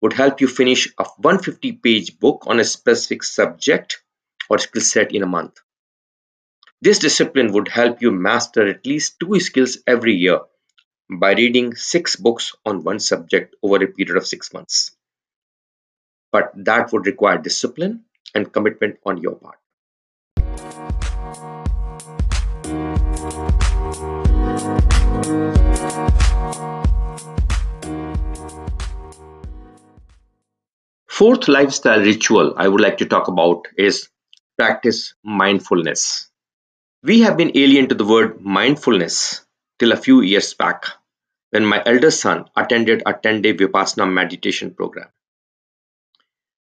would 0.00 0.12
help 0.12 0.40
you 0.40 0.46
finish 0.46 0.86
a 0.96 1.02
150 1.02 1.72
page 1.72 2.20
book 2.20 2.44
on 2.46 2.60
a 2.60 2.64
specific 2.64 3.24
subject 3.24 4.00
or 4.48 4.58
skill 4.58 4.80
set 4.80 5.12
in 5.12 5.24
a 5.24 5.26
month. 5.26 5.58
This 6.80 7.00
discipline 7.00 7.50
would 7.50 7.66
help 7.66 8.00
you 8.00 8.12
master 8.12 8.68
at 8.68 8.86
least 8.86 9.18
two 9.18 9.40
skills 9.40 9.78
every 9.88 10.14
year 10.14 10.38
by 11.10 11.32
reading 11.32 11.74
six 11.74 12.14
books 12.14 12.54
on 12.64 12.84
one 12.84 13.00
subject 13.00 13.56
over 13.60 13.82
a 13.82 13.88
period 13.88 14.16
of 14.16 14.24
six 14.24 14.52
months. 14.52 14.92
But 16.30 16.52
that 16.54 16.92
would 16.92 17.06
require 17.06 17.38
discipline 17.38 18.04
and 18.36 18.52
commitment 18.52 19.00
on 19.04 19.18
your 19.18 19.34
part. 19.34 19.58
Fourth 31.08 31.46
lifestyle 31.46 32.00
ritual 32.00 32.54
I 32.56 32.66
would 32.66 32.80
like 32.80 32.98
to 32.98 33.06
talk 33.06 33.28
about 33.28 33.68
is 33.78 34.08
practice 34.58 35.14
mindfulness. 35.22 36.28
We 37.04 37.20
have 37.20 37.36
been 37.36 37.56
alien 37.56 37.88
to 37.90 37.94
the 37.94 38.04
word 38.04 38.40
mindfulness 38.40 39.42
till 39.78 39.92
a 39.92 39.96
few 39.96 40.22
years 40.22 40.54
back 40.54 40.86
when 41.50 41.64
my 41.64 41.84
elder 41.86 42.10
son 42.10 42.46
attended 42.56 43.04
a 43.06 43.12
10 43.12 43.42
day 43.42 43.54
Vipassana 43.54 44.12
meditation 44.12 44.74
program. 44.74 45.06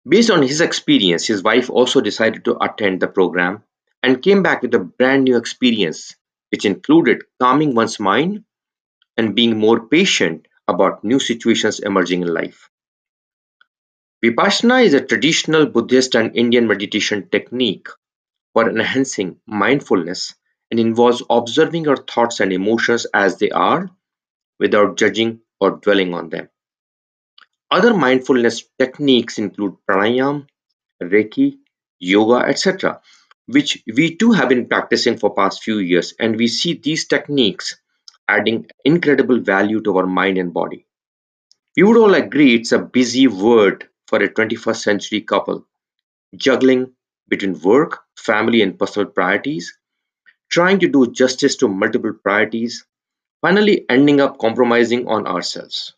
Based 0.07 0.31
on 0.31 0.41
his 0.41 0.59
experience, 0.59 1.27
his 1.27 1.43
wife 1.43 1.69
also 1.69 2.01
decided 2.01 2.43
to 2.45 2.57
attend 2.63 2.99
the 2.99 3.07
program 3.07 3.63
and 4.03 4.21
came 4.21 4.43
back 4.43 4.61
with 4.61 4.73
a 4.73 4.79
brand 4.79 5.23
new 5.23 5.37
experience, 5.37 6.15
which 6.51 6.65
included 6.65 7.23
calming 7.39 7.75
one's 7.75 7.99
mind 7.99 8.43
and 9.17 9.35
being 9.35 9.57
more 9.57 9.87
patient 9.87 10.47
about 10.67 11.03
new 11.03 11.19
situations 11.19 11.79
emerging 11.79 12.21
in 12.21 12.33
life. 12.33 12.69
Vipassana 14.23 14.83
is 14.83 14.93
a 14.93 15.05
traditional 15.05 15.65
Buddhist 15.65 16.15
and 16.15 16.35
Indian 16.35 16.67
meditation 16.67 17.27
technique 17.29 17.87
for 18.53 18.69
enhancing 18.69 19.37
mindfulness 19.47 20.35
and 20.69 20.79
involves 20.79 21.23
observing 21.29 21.83
your 21.85 21.97
thoughts 21.97 22.39
and 22.39 22.53
emotions 22.53 23.05
as 23.13 23.37
they 23.37 23.49
are 23.49 23.89
without 24.59 24.97
judging 24.97 25.41
or 25.59 25.71
dwelling 25.71 26.13
on 26.13 26.29
them. 26.29 26.49
Other 27.71 27.93
mindfulness 27.93 28.63
techniques 28.77 29.37
include 29.37 29.75
pranayama, 29.89 30.45
reiki, 31.01 31.57
yoga, 31.99 32.45
etc., 32.47 33.01
which 33.51 33.83
we 33.95 34.15
too 34.15 34.31
have 34.31 34.49
been 34.49 34.67
practicing 34.67 35.17
for 35.17 35.33
past 35.35 35.63
few 35.63 35.79
years 35.79 36.13
and 36.19 36.35
we 36.35 36.47
see 36.47 36.73
these 36.73 37.07
techniques 37.07 37.77
adding 38.27 38.65
incredible 38.85 39.39
value 39.39 39.81
to 39.81 39.97
our 39.97 40.07
mind 40.07 40.37
and 40.37 40.53
body. 40.53 40.85
We 41.75 41.83
would 41.83 41.97
all 41.97 42.13
agree 42.13 42.55
it's 42.55 42.71
a 42.71 42.79
busy 42.79 43.27
word 43.27 43.89
for 44.07 44.21
a 44.21 44.29
21st 44.29 44.81
century 44.81 45.21
couple, 45.21 45.65
juggling 46.35 46.93
between 47.29 47.59
work, 47.61 47.99
family, 48.17 48.61
and 48.61 48.77
personal 48.77 49.09
priorities, 49.09 49.77
trying 50.49 50.79
to 50.79 50.87
do 50.89 51.11
justice 51.11 51.55
to 51.57 51.67
multiple 51.67 52.13
priorities, 52.13 52.85
finally 53.41 53.85
ending 53.89 54.21
up 54.21 54.37
compromising 54.37 55.07
on 55.07 55.27
ourselves. 55.27 55.93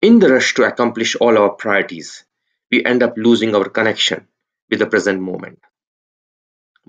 In 0.00 0.18
the 0.18 0.32
rush 0.32 0.54
to 0.54 0.64
accomplish 0.64 1.16
all 1.16 1.36
our 1.38 1.50
priorities, 1.50 2.24
we 2.70 2.84
end 2.84 3.02
up 3.02 3.14
losing 3.16 3.54
our 3.54 3.68
connection 3.68 4.26
with 4.70 4.78
the 4.78 4.86
present 4.86 5.20
moment. 5.20 5.58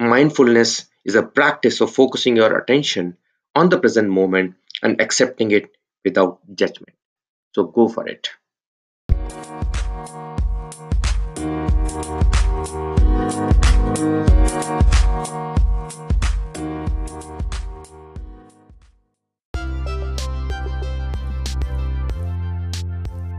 Mindfulness 0.01 0.85
is 1.03 1.15
a 1.15 1.23
practice 1.23 1.81
of 1.81 1.93
focusing 1.93 2.37
your 2.37 2.57
attention 2.57 3.17
on 3.53 3.67
the 3.67 3.77
present 3.77 4.09
moment 4.09 4.55
and 4.81 5.01
accepting 5.01 5.51
it 5.51 5.71
without 6.05 6.39
judgment. 6.55 6.95
So 7.53 7.65
go 7.65 7.89
for 7.89 8.07
it. 8.07 8.29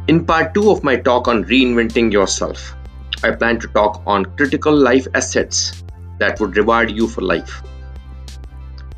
In 0.08 0.26
part 0.26 0.52
2 0.52 0.70
of 0.70 0.84
my 0.84 0.96
talk 0.96 1.26
on 1.26 1.44
reinventing 1.44 2.12
yourself, 2.12 2.74
I 3.22 3.30
plan 3.30 3.58
to 3.60 3.68
talk 3.68 4.02
on 4.06 4.26
critical 4.36 4.76
life 4.76 5.06
assets 5.14 5.82
that 6.20 6.38
would 6.40 6.56
reward 6.56 6.90
you 6.90 7.08
for 7.08 7.22
life. 7.22 7.62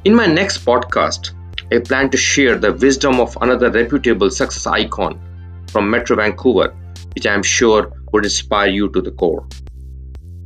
In 0.05 0.15
my 0.15 0.27
next 0.27 0.67
podcast, 0.67 1.33
I 1.73 1.79
plan 1.79 2.11
to 2.11 2.19
share 2.19 2.59
the 2.59 2.73
wisdom 2.73 3.21
of 3.21 3.37
another 3.41 3.71
reputable 3.71 4.31
success 4.31 4.67
icon 4.67 5.19
from 5.69 5.91
Metro 5.91 6.17
Vancouver 6.17 6.75
which 7.15 7.27
I 7.27 7.35
am 7.35 7.43
sure 7.43 7.93
would 8.13 8.25
inspire 8.25 8.69
you 8.69 8.89
to 8.91 9.01
the 9.01 9.11
core. 9.11 9.47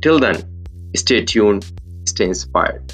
Till 0.01 0.19
then, 0.19 0.65
stay 0.95 1.23
tuned, 1.23 1.71
stay 2.05 2.25
inspired. 2.25 2.91